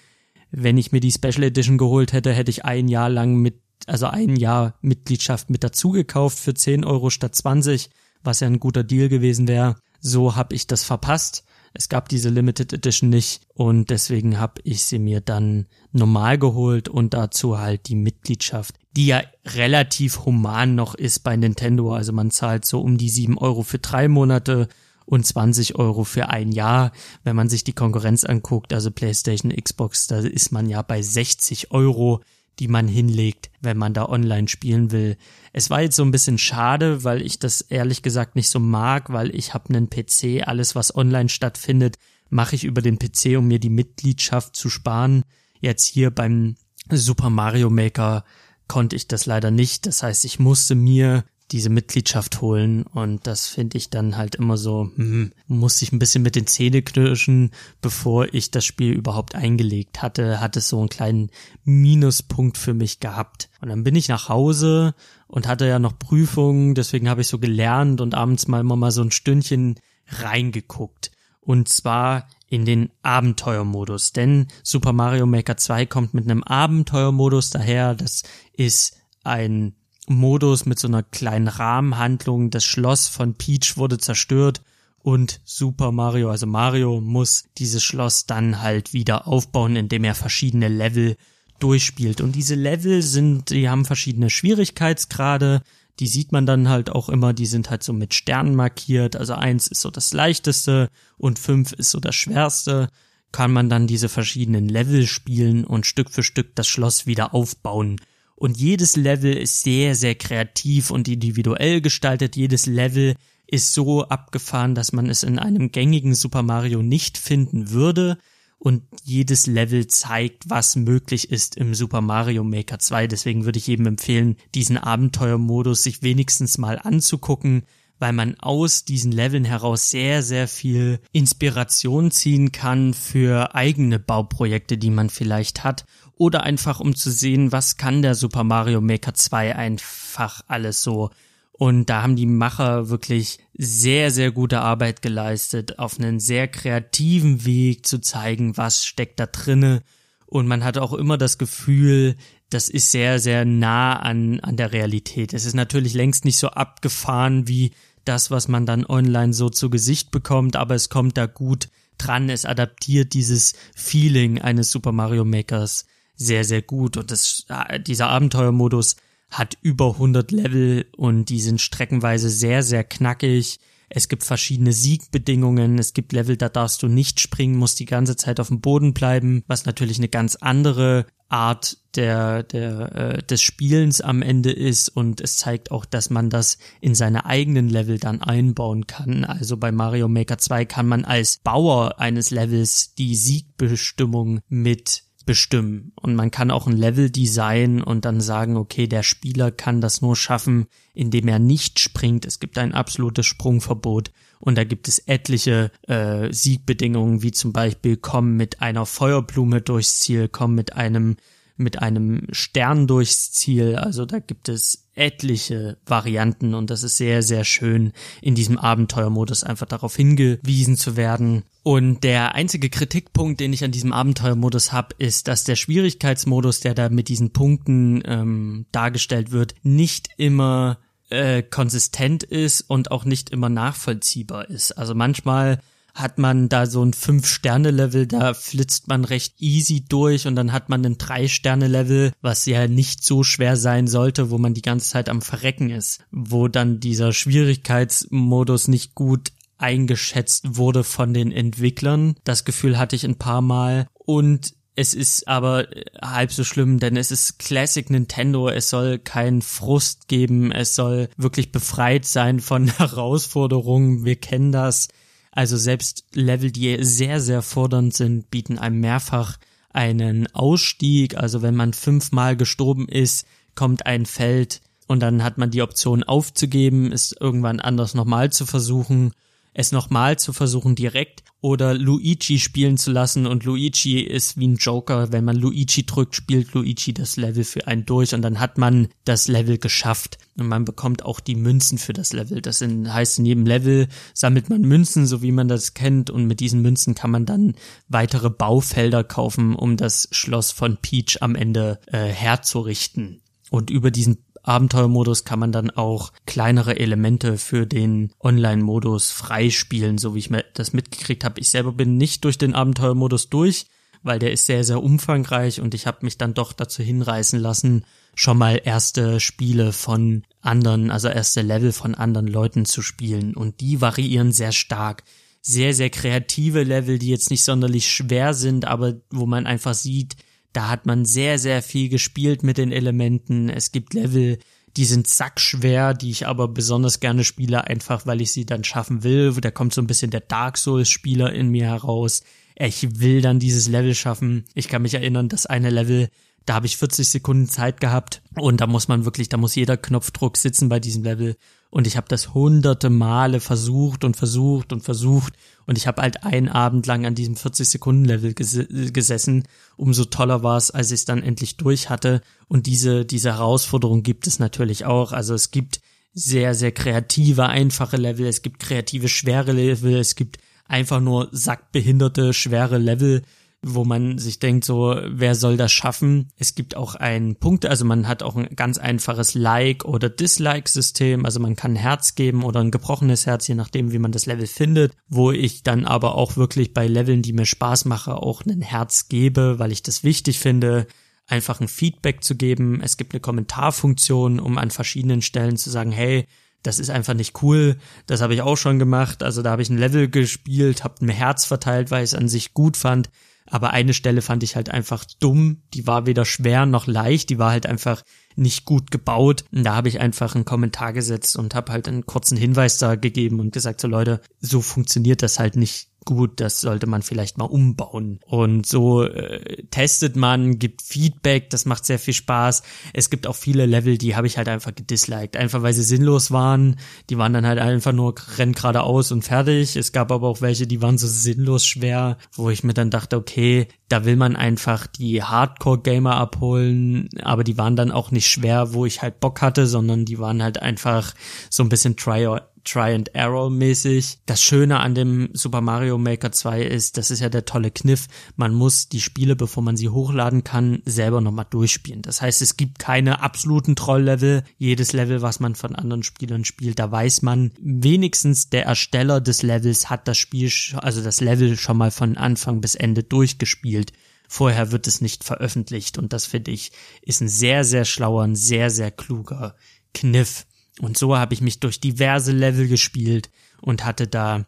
[0.50, 4.08] Wenn ich mir die Special Edition geholt hätte, hätte ich ein Jahr lang mit, also
[4.08, 7.88] ein Jahr Mitgliedschaft mit dazu gekauft für 10 Euro statt 20,
[8.22, 9.76] was ja ein guter Deal gewesen wäre.
[10.06, 11.44] So habe ich das verpasst
[11.76, 16.88] es gab diese Limited Edition nicht und deswegen habe ich sie mir dann normal geholt
[16.88, 21.92] und dazu halt die Mitgliedschaft, die ja relativ human noch ist bei Nintendo.
[21.92, 24.68] Also man zahlt so um die sieben Euro für drei Monate
[25.04, 26.92] und 20 Euro für ein Jahr.
[27.24, 31.72] Wenn man sich die Konkurrenz anguckt, also PlayStation, Xbox, da ist man ja bei 60
[31.72, 32.22] Euro
[32.58, 35.16] die man hinlegt, wenn man da online spielen will.
[35.56, 39.12] Es war jetzt so ein bisschen schade, weil ich das ehrlich gesagt nicht so mag,
[39.12, 41.96] weil ich habe einen PC, alles was online stattfindet,
[42.28, 45.22] mache ich über den PC, um mir die Mitgliedschaft zu sparen.
[45.60, 46.56] Jetzt hier beim
[46.90, 48.24] Super Mario Maker
[48.66, 49.86] konnte ich das leider nicht.
[49.86, 54.56] Das heißt, ich musste mir diese Mitgliedschaft holen und das finde ich dann halt immer
[54.56, 57.50] so, hm, muss ich ein bisschen mit den Zähne knirschen,
[57.80, 61.30] bevor ich das Spiel überhaupt eingelegt hatte, hat es so einen kleinen
[61.62, 63.50] Minuspunkt für mich gehabt.
[63.60, 64.94] Und dann bin ich nach Hause
[65.34, 68.92] und hatte ja noch Prüfungen, deswegen habe ich so gelernt und abends mal immer mal
[68.92, 69.74] so ein Stündchen
[70.06, 71.10] reingeguckt.
[71.40, 77.96] Und zwar in den Abenteuermodus, denn Super Mario Maker 2 kommt mit einem Abenteuermodus daher,
[77.96, 78.22] das
[78.52, 79.74] ist ein
[80.06, 82.50] Modus mit so einer kleinen Rahmenhandlung.
[82.50, 84.62] Das Schloss von Peach wurde zerstört
[85.02, 90.68] und Super Mario, also Mario, muss dieses Schloss dann halt wieder aufbauen, indem er verschiedene
[90.68, 91.16] Level
[91.58, 92.20] durchspielt.
[92.20, 95.62] Und diese Level sind, die haben verschiedene Schwierigkeitsgrade.
[96.00, 99.16] Die sieht man dann halt auch immer, die sind halt so mit Sternen markiert.
[99.16, 102.88] Also eins ist so das leichteste und fünf ist so das schwerste.
[103.32, 108.00] Kann man dann diese verschiedenen Level spielen und Stück für Stück das Schloss wieder aufbauen.
[108.36, 112.36] Und jedes Level ist sehr, sehr kreativ und individuell gestaltet.
[112.36, 113.14] Jedes Level
[113.46, 118.18] ist so abgefahren, dass man es in einem gängigen Super Mario nicht finden würde.
[118.64, 123.08] Und jedes Level zeigt, was möglich ist im Super Mario Maker 2.
[123.08, 127.64] Deswegen würde ich jedem empfehlen, diesen Abenteuermodus sich wenigstens mal anzugucken,
[127.98, 134.78] weil man aus diesen Leveln heraus sehr, sehr viel Inspiration ziehen kann für eigene Bauprojekte,
[134.78, 135.84] die man vielleicht hat
[136.16, 141.10] oder einfach um zu sehen, was kann der Super Mario Maker 2 einfach alles so.
[141.56, 147.44] Und da haben die Macher wirklich sehr, sehr gute Arbeit geleistet, auf einen sehr kreativen
[147.44, 149.82] Weg zu zeigen, was steckt da drinne.
[150.26, 152.16] Und man hat auch immer das Gefühl,
[152.50, 155.32] das ist sehr, sehr nah an, an der Realität.
[155.32, 157.70] Es ist natürlich längst nicht so abgefahren wie
[158.04, 162.30] das, was man dann online so zu Gesicht bekommt, aber es kommt da gut dran.
[162.30, 165.86] Es adaptiert dieses Feeling eines Super Mario Makers
[166.16, 166.96] sehr, sehr gut.
[166.96, 167.46] Und das,
[167.86, 168.96] dieser Abenteuermodus
[169.38, 173.58] hat über 100 Level und die sind streckenweise sehr, sehr knackig.
[173.88, 175.78] Es gibt verschiedene Siegbedingungen.
[175.78, 178.94] Es gibt Level, da darfst du nicht springen, musst die ganze Zeit auf dem Boden
[178.94, 184.88] bleiben, was natürlich eine ganz andere Art der, der, äh, des Spielens am Ende ist
[184.88, 189.24] und es zeigt auch, dass man das in seine eigenen Level dann einbauen kann.
[189.24, 195.92] Also bei Mario Maker 2 kann man als Bauer eines Levels die Siegbestimmung mit bestimmen.
[195.96, 200.02] Und man kann auch ein Level designen und dann sagen, okay, der Spieler kann das
[200.02, 202.24] nur schaffen, indem er nicht springt.
[202.24, 204.10] Es gibt ein absolutes Sprungverbot.
[204.38, 210.00] Und da gibt es etliche äh, Siegbedingungen, wie zum Beispiel komm mit einer Feuerblume durchs
[210.00, 211.16] Ziel, komm mit einem
[211.56, 213.76] mit einem Stern durchs Ziel.
[213.76, 219.44] Also da gibt es etliche Varianten und das ist sehr, sehr schön, in diesem Abenteuermodus
[219.44, 221.44] einfach darauf hingewiesen zu werden.
[221.62, 226.74] Und der einzige Kritikpunkt, den ich an diesem Abenteuermodus habe, ist, dass der Schwierigkeitsmodus, der
[226.74, 230.78] da mit diesen Punkten ähm, dargestellt wird, nicht immer
[231.10, 234.72] äh, konsistent ist und auch nicht immer nachvollziehbar ist.
[234.72, 235.60] Also manchmal
[235.94, 240.68] hat man da so ein Fünf-Sterne-Level, da flitzt man recht easy durch und dann hat
[240.68, 245.08] man ein Drei-Sterne-Level, was ja nicht so schwer sein sollte, wo man die ganze Zeit
[245.08, 252.16] am Verrecken ist, wo dann dieser Schwierigkeitsmodus nicht gut eingeschätzt wurde von den Entwicklern.
[252.24, 255.68] Das Gefühl hatte ich ein paar Mal und es ist aber
[256.02, 258.48] halb so schlimm, denn es ist Classic Nintendo.
[258.48, 260.50] Es soll keinen Frust geben.
[260.50, 264.04] Es soll wirklich befreit sein von Herausforderungen.
[264.04, 264.88] Wir kennen das.
[265.34, 269.38] Also selbst Level, die sehr, sehr fordernd sind, bieten einem mehrfach
[269.70, 271.16] einen Ausstieg.
[271.16, 273.26] Also wenn man fünfmal gestorben ist,
[273.56, 278.46] kommt ein Feld und dann hat man die Option aufzugeben, es irgendwann anders nochmal zu
[278.46, 279.12] versuchen
[279.54, 284.56] es nochmal zu versuchen direkt oder Luigi spielen zu lassen und Luigi ist wie ein
[284.56, 285.12] Joker.
[285.12, 288.88] Wenn man Luigi drückt, spielt Luigi das Level für einen durch und dann hat man
[289.04, 292.40] das Level geschafft und man bekommt auch die Münzen für das Level.
[292.40, 296.40] Das heißt, in jedem Level sammelt man Münzen, so wie man das kennt und mit
[296.40, 297.54] diesen Münzen kann man dann
[297.88, 303.20] weitere Baufelder kaufen, um das Schloss von Peach am Ende äh, herzurichten.
[303.50, 310.14] Und über diesen Abenteuermodus kann man dann auch kleinere Elemente für den Online-Modus freispielen, so
[310.14, 311.40] wie ich mir das mitgekriegt habe.
[311.40, 313.66] Ich selber bin nicht durch den Abenteuermodus durch,
[314.02, 317.86] weil der ist sehr, sehr umfangreich und ich habe mich dann doch dazu hinreißen lassen,
[318.14, 323.34] schon mal erste Spiele von anderen, also erste Level von anderen Leuten zu spielen.
[323.34, 325.04] Und die variieren sehr stark.
[325.40, 330.16] Sehr, sehr kreative Level, die jetzt nicht sonderlich schwer sind, aber wo man einfach sieht,
[330.54, 333.50] da hat man sehr, sehr viel gespielt mit den Elementen.
[333.50, 334.38] Es gibt Level,
[334.76, 339.02] die sind sackschwer, die ich aber besonders gerne spiele, einfach weil ich sie dann schaffen
[339.02, 339.32] will.
[339.32, 342.22] Da kommt so ein bisschen der Dark Souls-Spieler in mir heraus.
[342.56, 344.44] Ich will dann dieses Level schaffen.
[344.54, 346.08] Ich kann mich erinnern, dass eine Level,
[346.46, 349.76] da habe ich 40 Sekunden Zeit gehabt und da muss man wirklich, da muss jeder
[349.76, 351.36] Knopfdruck sitzen bei diesem Level
[351.74, 355.32] und ich habe das hunderte Male versucht und versucht und versucht
[355.66, 358.56] und ich habe halt einen Abend lang an diesem 40 Sekunden Level ges
[358.92, 359.42] gesessen.
[359.76, 364.04] Umso toller war es, als ich es dann endlich durch hatte und diese diese Herausforderung
[364.04, 365.10] gibt es natürlich auch.
[365.10, 365.80] Also es gibt
[366.12, 372.34] sehr sehr kreative einfache Level, es gibt kreative schwere Level, es gibt einfach nur sackbehinderte
[372.34, 373.22] schwere Level
[373.64, 376.28] wo man sich denkt, so, wer soll das schaffen?
[376.36, 381.24] Es gibt auch einen Punkt, also man hat auch ein ganz einfaches Like- oder Dislike-System,
[381.24, 384.26] also man kann ein Herz geben oder ein gebrochenes Herz, je nachdem, wie man das
[384.26, 388.44] Level findet, wo ich dann aber auch wirklich bei Leveln, die mir Spaß machen, auch
[388.44, 390.86] ein Herz gebe, weil ich das wichtig finde,
[391.26, 392.80] einfach ein Feedback zu geben.
[392.82, 396.26] Es gibt eine Kommentarfunktion, um an verschiedenen Stellen zu sagen, hey,
[396.62, 397.76] das ist einfach nicht cool.
[398.06, 399.22] Das habe ich auch schon gemacht.
[399.22, 402.28] Also da habe ich ein Level gespielt, habe ein Herz verteilt, weil ich es an
[402.28, 403.10] sich gut fand.
[403.50, 405.62] Aber eine Stelle fand ich halt einfach dumm.
[405.74, 407.30] Die war weder schwer noch leicht.
[407.30, 408.02] Die war halt einfach
[408.36, 409.44] nicht gut gebaut.
[409.52, 412.94] Und da habe ich einfach einen Kommentar gesetzt und habe halt einen kurzen Hinweis da
[412.94, 417.38] gegeben und gesagt, so Leute, so funktioniert das halt nicht gut, das sollte man vielleicht
[417.38, 418.20] mal umbauen.
[418.26, 422.62] Und so äh, testet man, gibt Feedback, das macht sehr viel Spaß.
[422.92, 426.30] Es gibt auch viele Level, die habe ich halt einfach gedisliked, einfach weil sie sinnlos
[426.30, 426.76] waren.
[427.10, 429.76] Die waren dann halt einfach nur renn geradeaus und fertig.
[429.76, 433.16] Es gab aber auch welche, die waren so sinnlos schwer, wo ich mir dann dachte,
[433.16, 438.72] okay, da will man einfach die Hardcore-Gamer abholen, aber die waren dann auch nicht schwer,
[438.72, 441.14] wo ich halt Bock hatte, sondern die waren halt einfach
[441.50, 442.26] so ein bisschen Try
[442.64, 444.18] Try and Error mäßig.
[444.26, 448.06] Das Schöne an dem Super Mario Maker 2 ist, das ist ja der tolle Kniff,
[448.36, 452.02] man muss die Spiele, bevor man sie hochladen kann, selber nochmal durchspielen.
[452.02, 454.44] Das heißt, es gibt keine absoluten Trolllevel.
[454.58, 459.42] Jedes Level, was man von anderen Spielern spielt, da weiß man, wenigstens der Ersteller des
[459.42, 463.92] Levels hat das Spiel, also das Level schon mal von Anfang bis Ende durchgespielt.
[464.26, 468.36] Vorher wird es nicht veröffentlicht und das finde ich ist ein sehr, sehr schlauer, ein
[468.36, 469.54] sehr, sehr kluger
[469.92, 470.46] Kniff.
[470.80, 474.44] Und so habe ich mich durch diverse Level gespielt und hatte da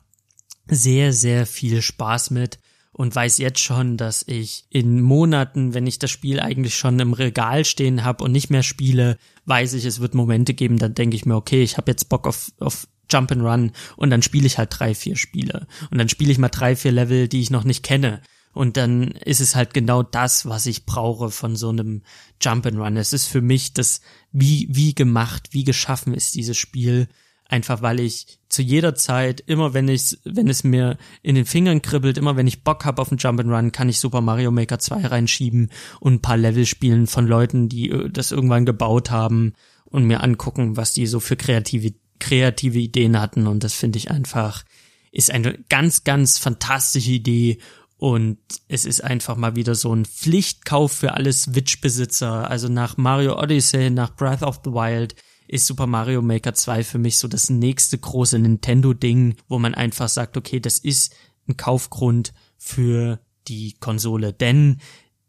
[0.68, 2.59] sehr, sehr viel Spaß mit
[2.93, 7.12] und weiß jetzt schon, dass ich in Monaten, wenn ich das Spiel eigentlich schon im
[7.12, 11.14] Regal stehen habe und nicht mehr spiele, weiß ich, es wird Momente geben, dann denke
[11.14, 14.47] ich mir, okay, ich habe jetzt Bock auf, auf Jump and Run und dann spiele
[14.47, 15.66] ich halt drei, vier Spiele.
[15.91, 18.22] Und dann spiele ich mal drei, vier Level, die ich noch nicht kenne.
[18.53, 22.03] Und dann ist es halt genau das, was ich brauche von so einem
[22.41, 22.97] Jump and Run.
[22.97, 24.01] Es ist für mich das,
[24.39, 27.09] wie, wie gemacht, wie geschaffen ist dieses Spiel.
[27.49, 31.80] Einfach weil ich zu jeder Zeit, immer wenn ich, wenn es mir in den Fingern
[31.80, 34.51] kribbelt, immer wenn ich Bock habe auf ein Jump and Run, kann ich Super Mario
[34.51, 35.70] Maker 2 reinschieben
[36.01, 39.55] und ein paar Level spielen von Leuten, die äh, das irgendwann gebaut haben
[39.87, 43.47] und mir angucken, was die so für kreative, kreative Ideen hatten.
[43.47, 44.64] Und das finde ich einfach,
[45.12, 47.59] ist eine ganz, ganz fantastische Idee
[47.99, 48.39] und
[48.69, 52.51] es ist einfach mal wieder so ein Pflichtkauf für alle Switch-Besitzer.
[52.51, 55.15] Also nach Mario Odyssey, nach Breath of the Wild
[55.49, 60.09] ist Super Mario Maker 2 für mich so das nächste große Nintendo-Ding, wo man einfach
[60.09, 61.15] sagt, okay, das ist
[61.49, 64.79] ein Kaufgrund für die Konsole, denn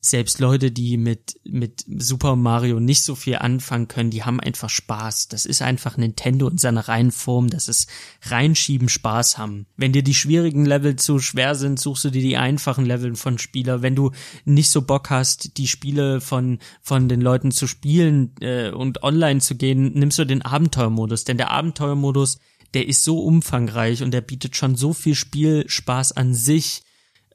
[0.10, 4.70] selbst Leute, die mit, mit Super Mario nicht so viel anfangen können, die haben einfach
[4.70, 5.28] Spaß.
[5.28, 7.88] Das ist einfach Nintendo in seiner reinen Form, dass es
[8.24, 9.68] reinschieben Spaß haben.
[9.76, 13.38] Wenn dir die schwierigen Level zu schwer sind, suchst du dir die einfachen Level von
[13.38, 13.82] Spieler.
[13.82, 14.12] Wenn du
[14.46, 19.40] nicht so Bock hast, die Spiele von, von den Leuten zu spielen äh, und online
[19.40, 21.24] zu gehen, nimmst du den Abenteuermodus.
[21.24, 22.40] Denn der Abenteuermodus,
[22.74, 26.84] der ist so umfangreich und der bietet schon so viel Spielspaß an sich,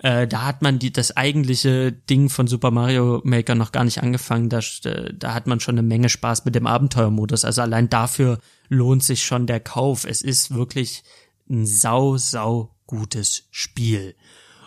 [0.03, 4.03] äh, da hat man die, das eigentliche Ding von Super Mario Maker noch gar nicht
[4.03, 4.49] angefangen.
[4.49, 7.45] Da, äh, da hat man schon eine Menge Spaß mit dem Abenteuermodus.
[7.45, 8.39] Also allein dafür
[8.69, 10.05] lohnt sich schon der Kauf.
[10.05, 11.05] Es ist wirklich
[11.49, 14.17] ein sau, sau gutes Spiel.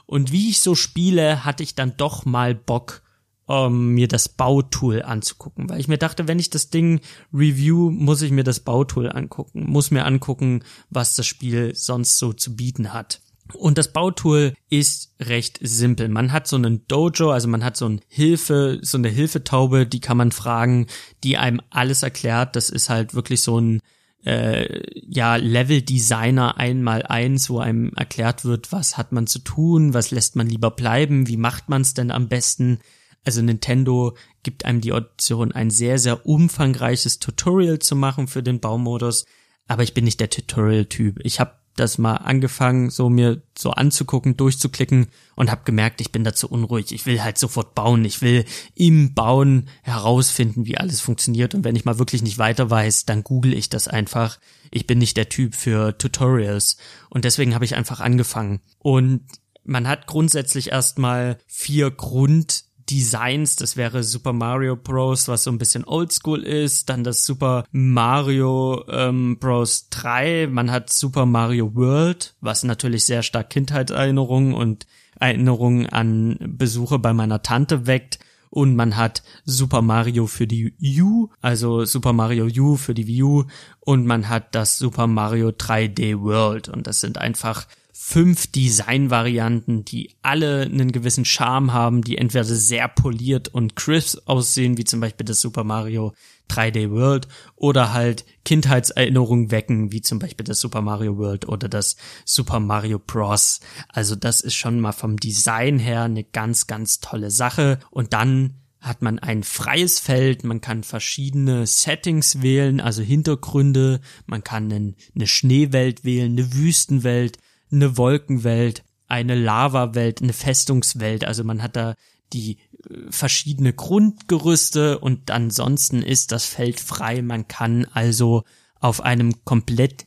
[0.06, 3.02] Und wie ich so spiele, hatte ich dann doch mal Bock,
[3.46, 7.02] um mir das Bautool anzugucken, weil ich mir dachte, wenn ich das Ding
[7.34, 12.34] review, muss ich mir das Bautool angucken, muss mir angucken, was das Spiel sonst so
[12.34, 13.22] zu bieten hat.
[13.54, 16.10] Und das Bautool ist recht simpel.
[16.10, 20.00] Man hat so einen Dojo, also man hat so ein Hilfe, so eine Hilfetaube, die
[20.00, 20.88] kann man fragen,
[21.24, 22.56] die einem alles erklärt.
[22.56, 23.82] Das ist halt wirklich so ein
[24.26, 29.94] äh, ja Level Designer einmal eins, wo einem erklärt wird, was hat man zu tun,
[29.94, 32.80] was lässt man lieber bleiben, wie macht man es denn am besten.
[33.24, 38.60] Also Nintendo gibt einem die Option, ein sehr sehr umfangreiches Tutorial zu machen für den
[38.60, 39.26] Baumodus.
[39.68, 41.20] Aber ich bin nicht der Tutorial-Typ.
[41.24, 46.24] Ich habe das mal angefangen, so mir so anzugucken, durchzuklicken und habe gemerkt, ich bin
[46.24, 46.92] dazu unruhig.
[46.92, 48.06] Ich will halt sofort bauen.
[48.06, 48.46] Ich will
[48.76, 51.54] im Bauen herausfinden, wie alles funktioniert.
[51.54, 54.40] Und wenn ich mal wirklich nicht weiter weiß, dann google ich das einfach.
[54.72, 56.78] Ich bin nicht der Typ für Tutorials.
[57.10, 58.62] Und deswegen habe ich einfach angefangen.
[58.80, 59.22] Und
[59.66, 65.58] man hat grundsätzlich erstmal vier Grund Designs, das wäre Super Mario Bros., was so ein
[65.58, 69.90] bisschen oldschool ist, dann das Super Mario ähm, Bros.
[69.90, 74.86] 3, man hat Super Mario World, was natürlich sehr stark Kindheitserinnerungen und
[75.20, 78.20] Erinnerungen an Besuche bei meiner Tante weckt
[78.50, 83.24] und man hat Super Mario für die U, also Super Mario U für die Wii
[83.24, 83.44] U
[83.80, 87.68] und man hat das Super Mario 3D World und das sind einfach
[88.08, 94.78] fünf Designvarianten, die alle einen gewissen Charme haben, die entweder sehr poliert und crisp aussehen,
[94.78, 96.14] wie zum Beispiel das Super Mario
[96.52, 101.96] 3D World, oder halt Kindheitserinnerungen wecken, wie zum Beispiel das Super Mario World oder das
[102.26, 103.60] Super Mario Bros.
[103.90, 107.80] Also das ist schon mal vom Design her eine ganz, ganz tolle Sache.
[107.90, 114.44] Und dann hat man ein freies Feld, man kann verschiedene Settings wählen, also Hintergründe, man
[114.44, 117.40] kann eine Schneewelt wählen, eine Wüstenwelt,
[117.72, 121.26] eine Wolkenwelt, eine Lavawelt, eine Festungswelt.
[121.26, 121.96] Also man hat da
[122.34, 122.58] die
[122.90, 127.22] äh, verschiedene Grundgerüste und ansonsten ist das Feld frei.
[127.22, 128.44] Man kann also
[128.80, 130.06] auf einem komplett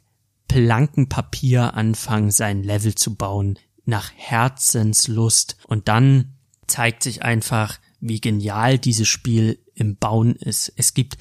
[0.48, 5.56] blanken Papier anfangen, sein Level zu bauen, nach Herzenslust.
[5.66, 6.34] Und dann
[6.66, 10.72] zeigt sich einfach, wie genial dieses Spiel im Bauen ist.
[10.76, 11.18] Es gibt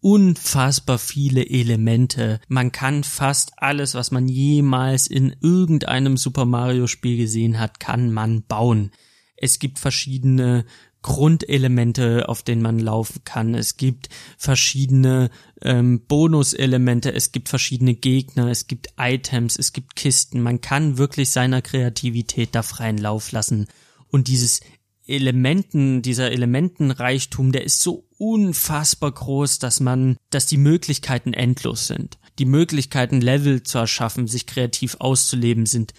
[0.00, 2.40] unfassbar viele Elemente.
[2.48, 8.12] Man kann fast alles, was man jemals in irgendeinem Super Mario Spiel gesehen hat, kann
[8.12, 8.92] man bauen.
[9.36, 10.64] Es gibt verschiedene
[11.00, 13.54] Grundelemente, auf denen man laufen kann.
[13.54, 15.30] Es gibt verschiedene
[15.62, 20.42] ähm, Bonuselemente, es gibt verschiedene Gegner, es gibt Items, es gibt Kisten.
[20.42, 23.68] Man kann wirklich seiner Kreativität da freien Lauf lassen.
[24.08, 24.60] Und dieses
[25.08, 32.18] Elementen, dieser Elementenreichtum, der ist so unfassbar groß, dass man, dass die Möglichkeiten endlos sind.
[32.38, 35.94] Die Möglichkeiten, Level zu erschaffen, sich kreativ auszuleben, sind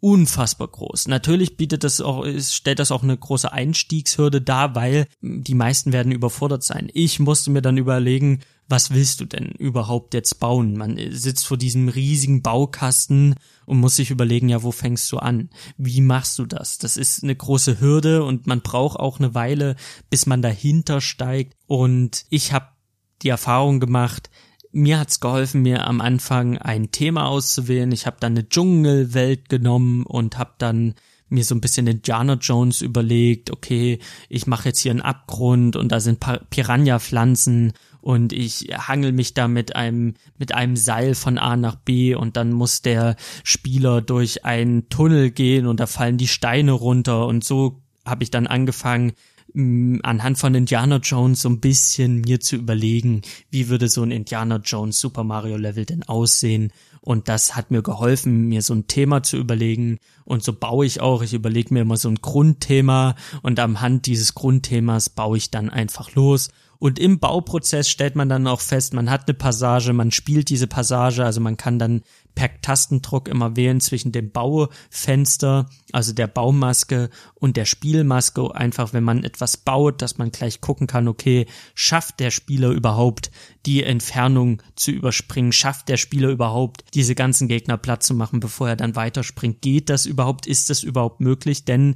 [0.00, 1.06] unfassbar groß.
[1.06, 6.10] Natürlich bietet das auch, stellt das auch eine große Einstiegshürde dar, weil die meisten werden
[6.10, 6.88] überfordert sein.
[6.92, 8.40] Ich musste mir dann überlegen,
[8.72, 10.78] was willst du denn überhaupt jetzt bauen?
[10.78, 13.34] Man sitzt vor diesem riesigen Baukasten
[13.66, 15.50] und muss sich überlegen, ja, wo fängst du an?
[15.76, 16.78] Wie machst du das?
[16.78, 19.76] Das ist eine große Hürde und man braucht auch eine Weile,
[20.08, 21.54] bis man dahinter steigt.
[21.66, 22.68] Und ich habe
[23.20, 24.30] die Erfahrung gemacht,
[24.72, 27.92] mir hat's geholfen, mir am Anfang ein Thema auszuwählen.
[27.92, 30.94] Ich habe dann eine Dschungelwelt genommen und habe dann
[31.28, 33.98] mir so ein bisschen Indiana Jones überlegt, okay,
[34.30, 36.20] ich mache jetzt hier einen Abgrund und da sind
[36.50, 42.14] Piranha-Pflanzen und ich hangel mich da mit einem, mit einem Seil von A nach B
[42.14, 47.26] und dann muss der Spieler durch einen Tunnel gehen und da fallen die Steine runter
[47.26, 49.12] und so habe ich dann angefangen,
[49.54, 54.56] anhand von Indiana Jones so ein bisschen mir zu überlegen, wie würde so ein Indiana
[54.56, 56.72] Jones Super Mario Level denn aussehen
[57.04, 59.98] und das hat mir geholfen, mir so ein Thema zu überlegen.
[60.24, 61.22] Und so baue ich auch.
[61.22, 65.68] Ich überlege mir immer so ein Grundthema und am Hand dieses Grundthemas baue ich dann
[65.68, 66.50] einfach los.
[66.82, 70.66] Und im Bauprozess stellt man dann auch fest, man hat eine Passage, man spielt diese
[70.66, 72.02] Passage, also man kann dann
[72.34, 78.52] per Tastendruck immer wählen zwischen dem Baufenster, also der Baumaske und der Spielmaske.
[78.56, 83.30] Einfach, wenn man etwas baut, dass man gleich gucken kann, okay, schafft der Spieler überhaupt
[83.64, 85.52] die Entfernung zu überspringen?
[85.52, 89.62] Schafft der Spieler überhaupt diese ganzen Gegner platt zu machen, bevor er dann weiterspringt?
[89.62, 90.48] Geht das überhaupt?
[90.48, 91.64] Ist das überhaupt möglich?
[91.64, 91.94] Denn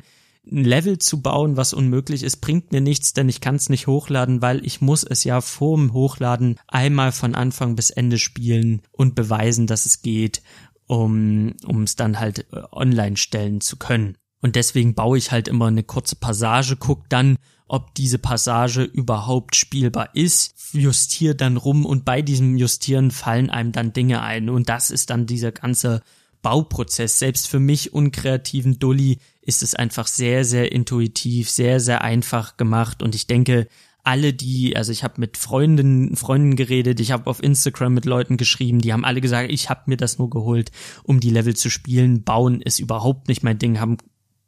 [0.50, 3.86] ein Level zu bauen, was unmöglich ist, bringt mir nichts, denn ich kann es nicht
[3.86, 9.14] hochladen, weil ich muss es ja vorm Hochladen einmal von Anfang bis Ende spielen und
[9.14, 10.42] beweisen, dass es geht,
[10.86, 14.16] um es dann halt äh, online stellen zu können.
[14.40, 17.36] Und deswegen baue ich halt immer eine kurze Passage, guck dann,
[17.66, 23.72] ob diese Passage überhaupt spielbar ist, justiere dann rum und bei diesem Justieren fallen einem
[23.72, 26.02] dann Dinge ein und das ist dann dieser ganze
[26.42, 27.18] Bauprozess.
[27.18, 33.02] Selbst für mich unkreativen Dulli ist es einfach sehr, sehr intuitiv, sehr, sehr einfach gemacht
[33.02, 33.68] und ich denke,
[34.02, 38.36] alle die, also ich habe mit Freunden, Freunden geredet, ich habe auf Instagram mit Leuten
[38.36, 40.70] geschrieben, die haben alle gesagt, ich habe mir das nur geholt,
[41.02, 42.22] um die Level zu spielen.
[42.22, 43.96] Bauen ist überhaupt nicht mein Ding, haben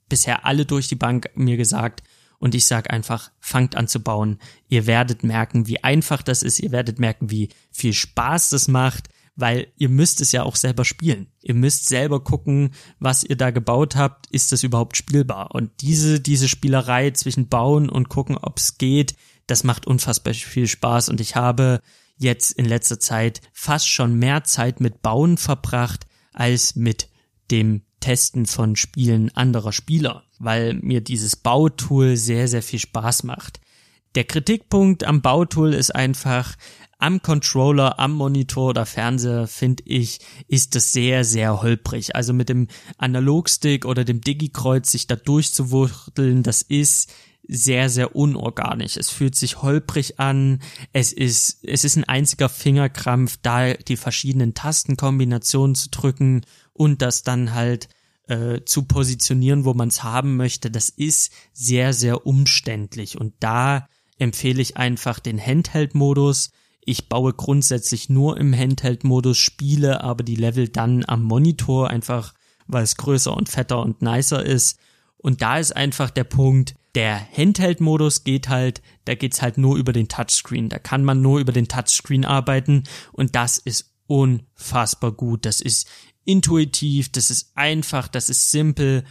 [0.08, 2.04] bisher alle durch die Bank mir gesagt.
[2.38, 4.38] Und ich sag einfach, fangt an zu bauen.
[4.68, 6.60] Ihr werdet merken, wie einfach das ist.
[6.60, 10.84] Ihr werdet merken, wie viel Spaß das macht weil ihr müsst es ja auch selber
[10.84, 11.28] spielen.
[11.42, 15.54] Ihr müsst selber gucken, was ihr da gebaut habt, ist das überhaupt spielbar?
[15.54, 19.14] Und diese, diese Spielerei zwischen bauen und gucken, ob es geht,
[19.46, 21.80] das macht unfassbar viel Spaß und ich habe
[22.16, 27.08] jetzt in letzter Zeit fast schon mehr Zeit mit Bauen verbracht als mit
[27.52, 33.60] dem Testen von Spielen anderer Spieler, weil mir dieses Bautool sehr, sehr viel Spaß macht.
[34.16, 36.56] Der Kritikpunkt am Bautool ist einfach,
[36.98, 40.18] am Controller, am Monitor oder Fernseher, finde ich,
[40.48, 42.16] ist das sehr, sehr holprig.
[42.16, 47.12] Also mit dem Analogstick oder dem Digi-Kreuz sich da durchzuwurteln, das ist
[47.46, 48.96] sehr, sehr unorganisch.
[48.96, 50.60] Es fühlt sich holprig an.
[50.92, 56.42] Es ist, es ist ein einziger Fingerkrampf, da die verschiedenen Tastenkombinationen zu drücken
[56.74, 57.88] und das dann halt
[58.26, 60.70] äh, zu positionieren, wo man es haben möchte.
[60.70, 63.18] Das ist sehr, sehr umständlich.
[63.18, 63.88] Und da
[64.18, 66.50] empfehle ich einfach den Handheld-Modus
[66.88, 72.32] ich baue grundsätzlich nur im Handheld-Modus, spiele aber die Level dann am Monitor, einfach
[72.66, 74.78] weil es größer und fetter und nicer ist.
[75.18, 79.92] Und da ist einfach der Punkt, der Handheld-Modus geht halt, da geht's halt nur über
[79.92, 80.70] den Touchscreen.
[80.70, 85.44] Da kann man nur über den Touchscreen arbeiten und das ist unfassbar gut.
[85.44, 85.86] Das ist
[86.24, 89.04] intuitiv, das ist einfach, das ist simpel.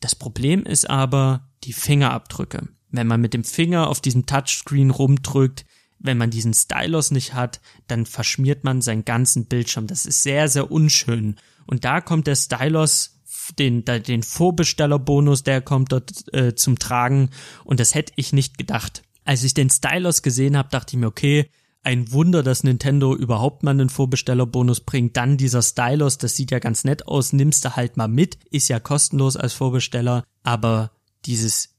[0.00, 2.68] Das Problem ist aber die Fingerabdrücke.
[2.90, 5.64] Wenn man mit dem Finger auf diesem Touchscreen rumdrückt,
[6.04, 9.86] wenn man diesen Stylus nicht hat, dann verschmiert man seinen ganzen Bildschirm.
[9.86, 11.36] Das ist sehr, sehr unschön.
[11.66, 13.18] Und da kommt der Stylus,
[13.58, 17.30] den, den Vorbestellerbonus, der kommt dort äh, zum Tragen.
[17.64, 19.02] Und das hätte ich nicht gedacht.
[19.24, 21.48] Als ich den Stylus gesehen habe, dachte ich mir, okay,
[21.82, 25.16] ein Wunder, dass Nintendo überhaupt mal einen Vorbestellerbonus bringt.
[25.16, 28.68] Dann dieser Stylus, das sieht ja ganz nett aus, nimmst du halt mal mit, ist
[28.68, 30.90] ja kostenlos als Vorbesteller, aber
[31.24, 31.73] dieses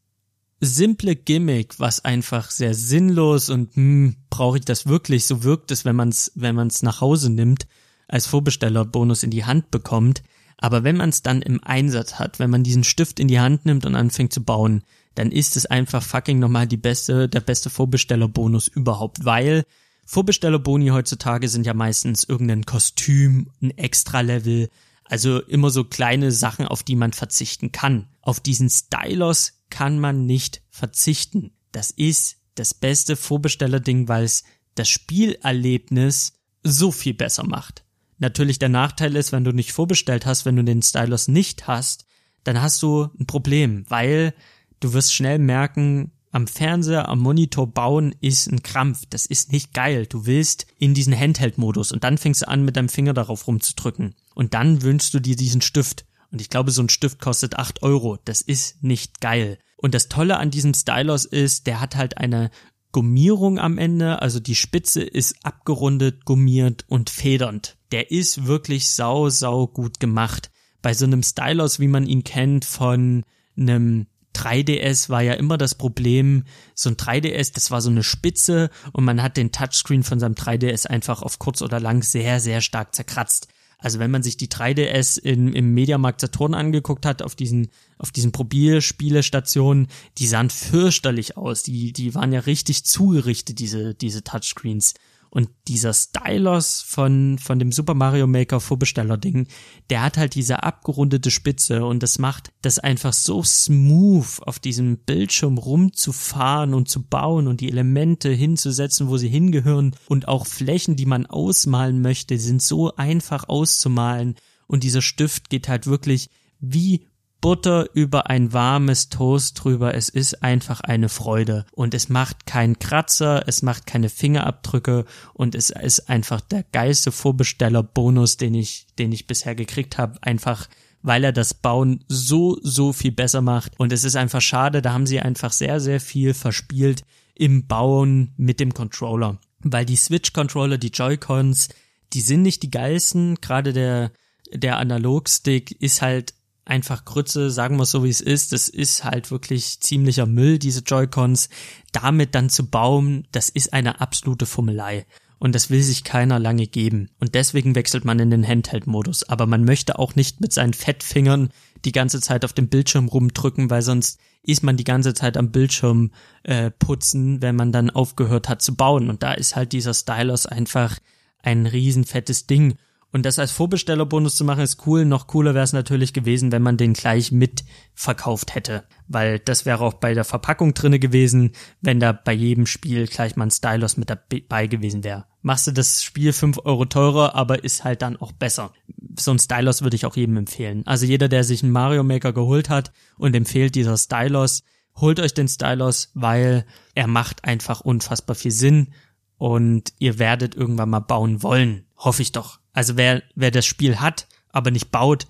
[0.61, 5.25] simple Gimmick, was einfach sehr sinnlos und hm, brauche ich das wirklich?
[5.25, 7.67] So wirkt es, wenn man es wenn man's nach Hause nimmt,
[8.07, 10.23] als Vorbestellerbonus in die Hand bekommt.
[10.57, 13.65] Aber wenn man es dann im Einsatz hat, wenn man diesen Stift in die Hand
[13.65, 14.83] nimmt und anfängt zu bauen,
[15.13, 19.65] dann ist es einfach fucking nochmal die beste, der beste Vorbestellerbonus überhaupt, weil
[20.05, 24.69] Vorbestellerboni heutzutage sind ja meistens irgendein Kostüm, ein Extra-Level,
[25.03, 28.07] also immer so kleine Sachen, auf die man verzichten kann.
[28.25, 31.51] Auf diesen Stylos kann man nicht verzichten.
[31.71, 37.85] Das ist das beste Vorbestellerding, weil es das Spielerlebnis so viel besser macht.
[38.17, 42.05] Natürlich der Nachteil ist, wenn du nicht vorbestellt hast, wenn du den Stylus nicht hast,
[42.43, 44.33] dann hast du ein Problem, weil
[44.79, 49.03] du wirst schnell merken, am Fernseher, am Monitor bauen ist ein Krampf.
[49.09, 50.05] Das ist nicht geil.
[50.05, 54.15] Du willst in diesen Handheld-Modus und dann fängst du an, mit deinem Finger darauf rumzudrücken.
[54.33, 56.05] Und dann wünschst du dir diesen Stift.
[56.35, 58.17] Und ich glaube, so ein Stift kostet acht Euro.
[58.25, 59.57] Das ist nicht geil.
[59.77, 62.51] Und das Tolle an diesem Stylus ist, der hat halt eine
[62.91, 67.77] Gummierung am Ende, also die Spitze ist abgerundet, gummiert und federnd.
[67.93, 70.51] Der ist wirklich sau, sau gut gemacht.
[70.81, 73.23] Bei so einem Stylus, wie man ihn kennt von
[73.57, 78.69] einem 3DS war ja immer das Problem, so ein 3DS, das war so eine Spitze
[78.91, 82.59] und man hat den Touchscreen von seinem 3DS einfach auf kurz oder lang sehr, sehr
[82.59, 83.47] stark zerkratzt.
[83.77, 88.11] Also wenn man sich die 3DS in, im Mediamarkt Saturn angeguckt hat, auf diesen, auf
[88.11, 91.63] diesen Probierspielestationen, die sahen fürchterlich aus.
[91.63, 94.93] Die, die waren ja richtig zugerichtet, diese, diese Touchscreens.
[95.35, 99.49] Und dieser Stylus von, von dem Super Mario Maker Vorbesteller-Ding,
[99.89, 104.97] der hat halt diese abgerundete Spitze und das macht das einfach so smooth auf diesem
[104.99, 109.97] Bildschirm rumzufahren und zu bauen und die Elemente hinzusetzen, wo sie hingehören.
[110.07, 114.35] Und auch Flächen, die man ausmalen möchte, sind so einfach auszumalen.
[114.67, 116.29] Und dieser Stift geht halt wirklich
[116.61, 117.07] wie
[117.41, 119.93] Butter über ein warmes Toast drüber.
[119.93, 121.65] Es ist einfach eine Freude.
[121.71, 127.11] Und es macht keinen Kratzer, es macht keine Fingerabdrücke und es ist einfach der geilste
[127.11, 130.17] Vorbesteller-Bonus, den ich, den ich bisher gekriegt habe.
[130.21, 130.67] Einfach
[131.05, 133.79] weil er das Bauen so, so viel besser macht.
[133.79, 137.03] Und es ist einfach schade, da haben sie einfach sehr, sehr viel verspielt
[137.35, 139.37] im Bauen mit dem Controller.
[139.59, 141.69] Weil die Switch-Controller, die Joy-Cons,
[142.13, 143.35] die sind nicht die geilsten.
[143.35, 144.13] Gerade der,
[144.51, 146.33] der Analogstick ist halt
[146.65, 148.51] einfach Grütze, sagen wir so wie es ist.
[148.51, 151.49] Das ist halt wirklich ziemlicher Müll, diese Joy-Cons.
[151.91, 155.05] Damit dann zu bauen, das ist eine absolute Fummelei.
[155.37, 157.09] Und das will sich keiner lange geben.
[157.19, 159.23] Und deswegen wechselt man in den Handheld-Modus.
[159.29, 161.49] Aber man möchte auch nicht mit seinen Fettfingern
[161.83, 165.51] die ganze Zeit auf dem Bildschirm rumdrücken, weil sonst ist man die ganze Zeit am
[165.51, 166.11] Bildschirm
[166.43, 169.09] äh, putzen, wenn man dann aufgehört hat zu bauen.
[169.09, 170.97] Und da ist halt dieser Stylus einfach
[171.43, 172.75] ein riesen fettes Ding.
[173.11, 175.05] Und das als Vorbestellerbonus zu machen ist cool.
[175.05, 178.83] Noch cooler wäre es natürlich gewesen, wenn man den gleich mit verkauft hätte.
[179.07, 183.37] Weil das wäre auch bei der Verpackung drinne gewesen, wenn da bei jedem Spiel gleich
[183.37, 185.25] mal ein Stylus mit dabei gewesen wäre.
[185.41, 188.73] Machst du das Spiel fünf Euro teurer, aber ist halt dann auch besser.
[189.17, 190.83] So ein Stylus würde ich auch jedem empfehlen.
[190.85, 194.63] Also jeder, der sich einen Mario Maker geholt hat und empfiehlt dieser Stylus,
[194.95, 198.93] holt euch den Stylus, weil er macht einfach unfassbar viel Sinn
[199.37, 201.84] und ihr werdet irgendwann mal bauen wollen.
[201.97, 202.59] Hoffe ich doch.
[202.73, 205.27] Also wer, wer das Spiel hat, aber nicht baut,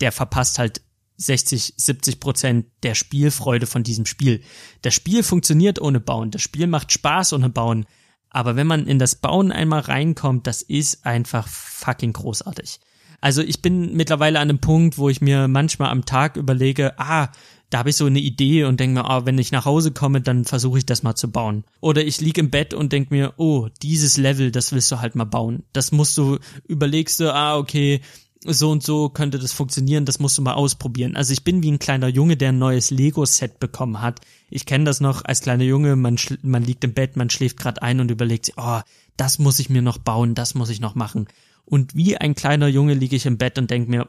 [0.00, 0.80] der verpasst halt
[1.16, 4.42] 60, 70 Prozent der Spielfreude von diesem Spiel.
[4.82, 6.30] Das Spiel funktioniert ohne Bauen.
[6.30, 7.86] Das Spiel macht Spaß ohne Bauen.
[8.30, 12.78] Aber wenn man in das Bauen einmal reinkommt, das ist einfach fucking großartig.
[13.20, 17.30] Also ich bin mittlerweile an einem Punkt, wo ich mir manchmal am Tag überlege, ah,
[17.70, 20.20] da habe ich so eine Idee und denke mir, ah, wenn ich nach Hause komme,
[20.20, 21.64] dann versuche ich das mal zu bauen.
[21.80, 25.14] Oder ich lieg im Bett und denke mir, oh, dieses Level, das willst du halt
[25.14, 25.64] mal bauen.
[25.72, 28.00] Das musst du, überlegst du, ah, okay,
[28.44, 31.16] so und so könnte das funktionieren, das musst du mal ausprobieren.
[31.16, 34.20] Also ich bin wie ein kleiner Junge, der ein neues Lego-Set bekommen hat.
[34.48, 37.82] Ich kenne das noch als kleiner Junge, man, man liegt im Bett, man schläft gerade
[37.82, 38.80] ein und überlegt sich, oh,
[39.16, 41.26] das muss ich mir noch bauen, das muss ich noch machen.
[41.64, 44.08] Und wie ein kleiner Junge liege ich im Bett und denke mir,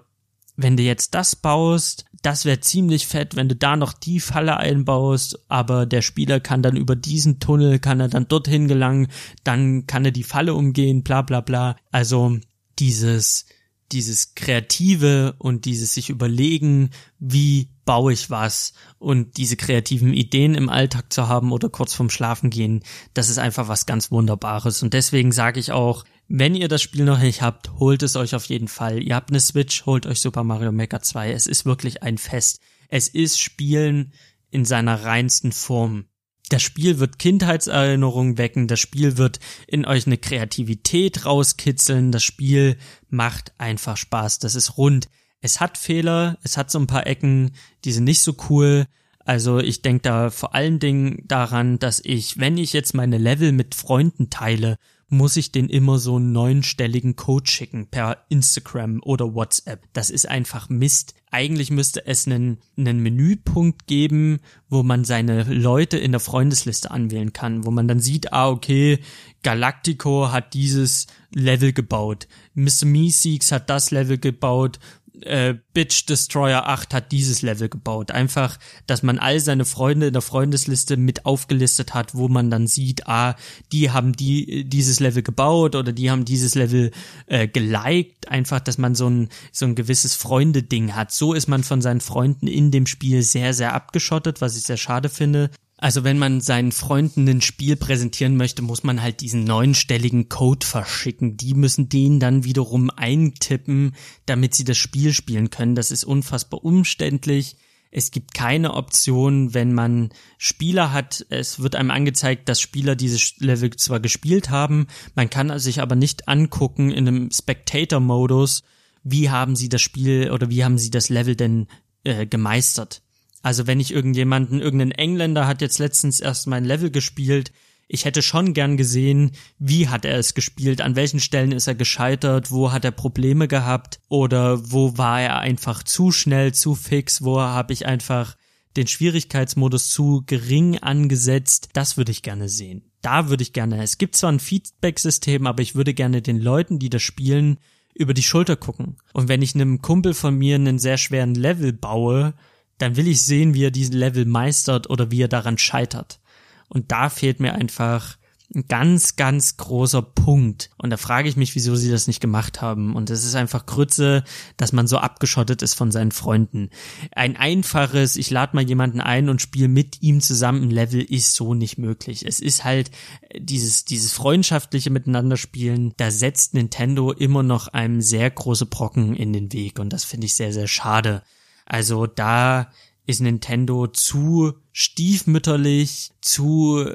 [0.61, 4.57] wenn du jetzt das baust, das wäre ziemlich fett, wenn du da noch die Falle
[4.57, 9.07] einbaust, aber der Spieler kann dann über diesen Tunnel, kann er dann dorthin gelangen,
[9.45, 11.77] dann kann er die Falle umgehen, bla bla bla.
[11.91, 12.37] Also
[12.77, 13.45] dieses,
[13.93, 16.89] dieses Kreative und dieses sich überlegen,
[17.19, 22.09] wie baue ich was und diese kreativen Ideen im Alltag zu haben oder kurz vorm
[22.09, 22.83] Schlafen gehen,
[23.13, 24.83] das ist einfach was ganz Wunderbares.
[24.83, 28.35] Und deswegen sage ich auch, wenn ihr das Spiel noch nicht habt, holt es euch
[28.35, 29.01] auf jeden Fall.
[29.01, 31.33] Ihr habt eine Switch, holt euch Super Mario Maker 2.
[31.33, 32.59] Es ist wirklich ein Fest.
[32.87, 34.13] Es ist Spielen
[34.51, 36.05] in seiner reinsten Form.
[36.49, 42.77] Das Spiel wird Kindheitserinnerungen wecken, das Spiel wird in euch eine Kreativität rauskitzeln, das Spiel
[43.09, 45.09] macht einfach Spaß, das ist rund.
[45.41, 47.51] Es hat Fehler, es hat so ein paar Ecken,
[47.85, 48.87] die sind nicht so cool.
[49.19, 53.51] Also ich denke da vor allen Dingen daran, dass ich, wenn ich jetzt meine Level
[53.51, 54.77] mit Freunden teile
[55.09, 59.87] muss ich den immer so einen neunstelligen Code schicken per Instagram oder WhatsApp.
[59.93, 61.15] Das ist einfach Mist.
[61.31, 64.39] Eigentlich müsste es einen, einen Menüpunkt geben,
[64.69, 68.99] wo man seine Leute in der Freundesliste anwählen kann, wo man dann sieht, ah, okay,
[69.43, 72.85] Galactico hat dieses Level gebaut, Mr.
[72.85, 74.79] Meeseeks hat das Level gebaut
[75.23, 78.11] äh, Bitch Destroyer 8 hat dieses Level gebaut.
[78.11, 78.57] Einfach,
[78.87, 83.07] dass man all seine Freunde in der Freundesliste mit aufgelistet hat, wo man dann sieht,
[83.07, 83.35] ah,
[83.71, 86.91] die haben die dieses Level gebaut oder die haben dieses Level
[87.27, 88.29] äh, geliked.
[88.29, 91.11] Einfach, dass man so ein so ein gewisses Freunde-Ding hat.
[91.11, 94.77] So ist man von seinen Freunden in dem Spiel sehr sehr abgeschottet, was ich sehr
[94.77, 95.49] schade finde.
[95.81, 100.65] Also wenn man seinen Freunden ein Spiel präsentieren möchte, muss man halt diesen neunstelligen Code
[100.65, 101.37] verschicken.
[101.37, 105.75] Die müssen den dann wiederum eintippen, damit sie das Spiel spielen können.
[105.75, 107.55] Das ist unfassbar umständlich.
[107.91, 111.25] Es gibt keine Option, wenn man Spieler hat.
[111.29, 115.95] Es wird einem angezeigt, dass Spieler dieses Level zwar gespielt haben, man kann sich aber
[115.95, 118.63] nicht angucken in einem Spectator-Modus,
[119.03, 121.67] wie haben sie das Spiel oder wie haben sie das Level denn
[122.03, 123.01] äh, gemeistert.
[123.41, 127.51] Also wenn ich irgendjemanden, irgendein Engländer hat jetzt letztens erst mein Level gespielt,
[127.91, 131.73] ich hätte schon gern gesehen, wie hat er es gespielt, an welchen Stellen ist er
[131.73, 137.23] gescheitert, wo hat er Probleme gehabt oder wo war er einfach zu schnell, zu fix,
[137.23, 138.35] wo habe ich einfach
[138.77, 141.69] den Schwierigkeitsmodus zu gering angesetzt.
[141.73, 142.83] Das würde ich gerne sehen.
[143.01, 146.79] da würde ich gerne, es gibt zwar ein Feedback-System, aber ich würde gerne den Leuten,
[146.79, 147.57] die das spielen,
[147.95, 148.97] über die Schulter gucken.
[149.13, 152.33] Und wenn ich einem Kumpel von mir einen sehr schweren Level baue,
[152.79, 156.19] dann will ich sehen, wie er diesen Level meistert oder wie er daran scheitert.
[156.67, 158.17] Und da fehlt mir einfach
[158.53, 160.71] ein ganz, ganz großer Punkt.
[160.77, 162.95] Und da frage ich mich, wieso sie das nicht gemacht haben.
[162.95, 164.23] Und es ist einfach Grütze,
[164.57, 166.71] dass man so abgeschottet ist von seinen Freunden.
[167.11, 171.35] Ein einfaches, ich lade mal jemanden ein und spiele mit ihm zusammen ein Level ist
[171.35, 172.25] so nicht möglich.
[172.25, 172.89] Es ist halt
[173.37, 179.31] dieses, dieses freundschaftliche Miteinander spielen, da setzt Nintendo immer noch einem sehr große Brocken in
[179.31, 179.77] den Weg.
[179.77, 181.21] Und das finde ich sehr, sehr schade.
[181.69, 182.71] Also da
[183.05, 186.85] ist Nintendo zu stiefmütterlich, zu,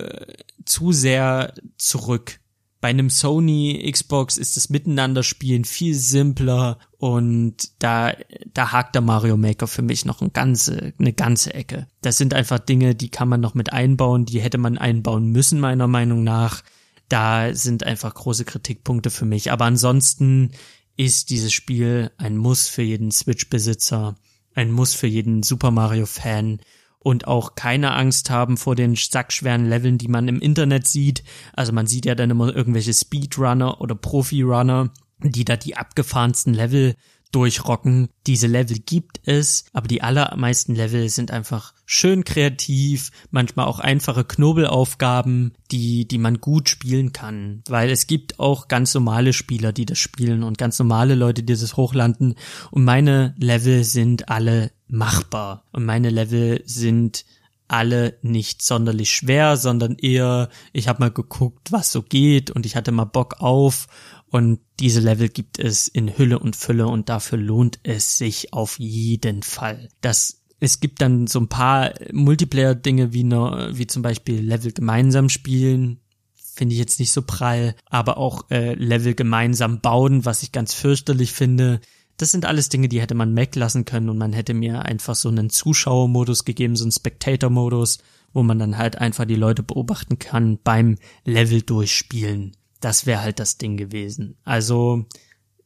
[0.64, 2.40] zu sehr zurück.
[2.80, 8.12] Bei einem Sony Xbox ist das Miteinanderspielen viel simpler und da,
[8.52, 11.86] da hakt der Mario Maker für mich noch eine ganze, eine ganze Ecke.
[12.02, 15.60] Das sind einfach Dinge, die kann man noch mit einbauen, die hätte man einbauen müssen,
[15.60, 16.62] meiner Meinung nach.
[17.08, 19.50] Da sind einfach große Kritikpunkte für mich.
[19.50, 20.52] Aber ansonsten
[20.96, 24.16] ist dieses Spiel ein Muss für jeden Switch-Besitzer
[24.54, 26.60] ein Muss für jeden Super Mario-Fan
[26.98, 31.22] und auch keine Angst haben vor den sackschweren Leveln, die man im Internet sieht.
[31.52, 34.90] Also man sieht ja dann immer irgendwelche Speedrunner oder Profi-Runner,
[35.22, 36.94] die da die abgefahrensten Level
[37.34, 38.08] durchrocken.
[38.26, 44.24] Diese Level gibt es, aber die allermeisten Level sind einfach schön kreativ, manchmal auch einfache
[44.24, 47.62] Knobelaufgaben, die, die man gut spielen kann.
[47.68, 51.52] Weil es gibt auch ganz normale Spieler, die das spielen und ganz normale Leute, die
[51.52, 52.36] das hochlanden.
[52.70, 55.64] Und meine Level sind alle machbar.
[55.72, 57.24] Und meine Level sind
[57.66, 62.76] alle nicht sonderlich schwer, sondern eher, ich habe mal geguckt, was so geht und ich
[62.76, 63.88] hatte mal Bock auf
[64.34, 68.80] und diese Level gibt es in Hülle und Fülle und dafür lohnt es sich auf
[68.80, 69.88] jeden Fall.
[70.00, 75.28] Das es gibt dann so ein paar Multiplayer-Dinge wie, ne, wie zum Beispiel Level gemeinsam
[75.28, 76.00] spielen,
[76.34, 80.74] finde ich jetzt nicht so prall, aber auch äh, Level gemeinsam bauen, was ich ganz
[80.74, 81.80] fürchterlich finde.
[82.16, 85.28] Das sind alles Dinge, die hätte man weglassen können und man hätte mir einfach so
[85.28, 87.98] einen Zuschauermodus gegeben, so einen Spectator-Modus,
[88.32, 93.38] wo man dann halt einfach die Leute beobachten kann beim Level durchspielen das wäre halt
[93.38, 94.36] das Ding gewesen.
[94.44, 95.06] Also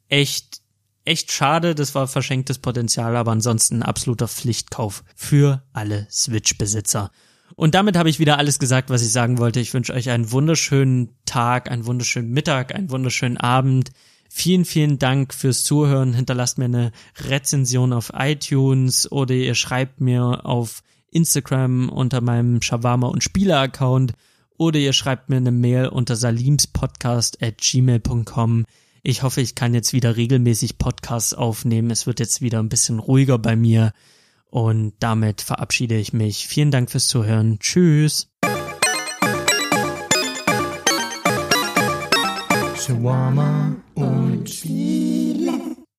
[0.08, 0.60] echt,
[1.04, 7.10] echt schade, das war verschenktes Potenzial, aber ansonsten absoluter Pflichtkauf für alle Switch-Besitzer.
[7.56, 9.58] Und damit habe ich wieder alles gesagt, was ich sagen wollte.
[9.58, 13.90] Ich wünsche euch einen wunderschönen Tag, einen wunderschönen Mittag, einen wunderschönen Abend.
[14.30, 16.14] Vielen, vielen Dank fürs Zuhören.
[16.14, 23.08] Hinterlasst mir eine Rezension auf iTunes oder ihr schreibt mir auf Instagram unter meinem Shawarma
[23.08, 24.12] und Spieler Account
[24.59, 28.66] oder ihr schreibt mir eine Mail unter salimspodcast at gmail.com.
[29.02, 31.90] Ich hoffe, ich kann jetzt wieder regelmäßig Podcasts aufnehmen.
[31.90, 33.92] Es wird jetzt wieder ein bisschen ruhiger bei mir.
[34.50, 36.46] Und damit verabschiede ich mich.
[36.46, 37.59] Vielen Dank fürs Zuhören.
[37.61, 38.28] Tschüss.
[42.76, 45.17] Shawarma und Chili.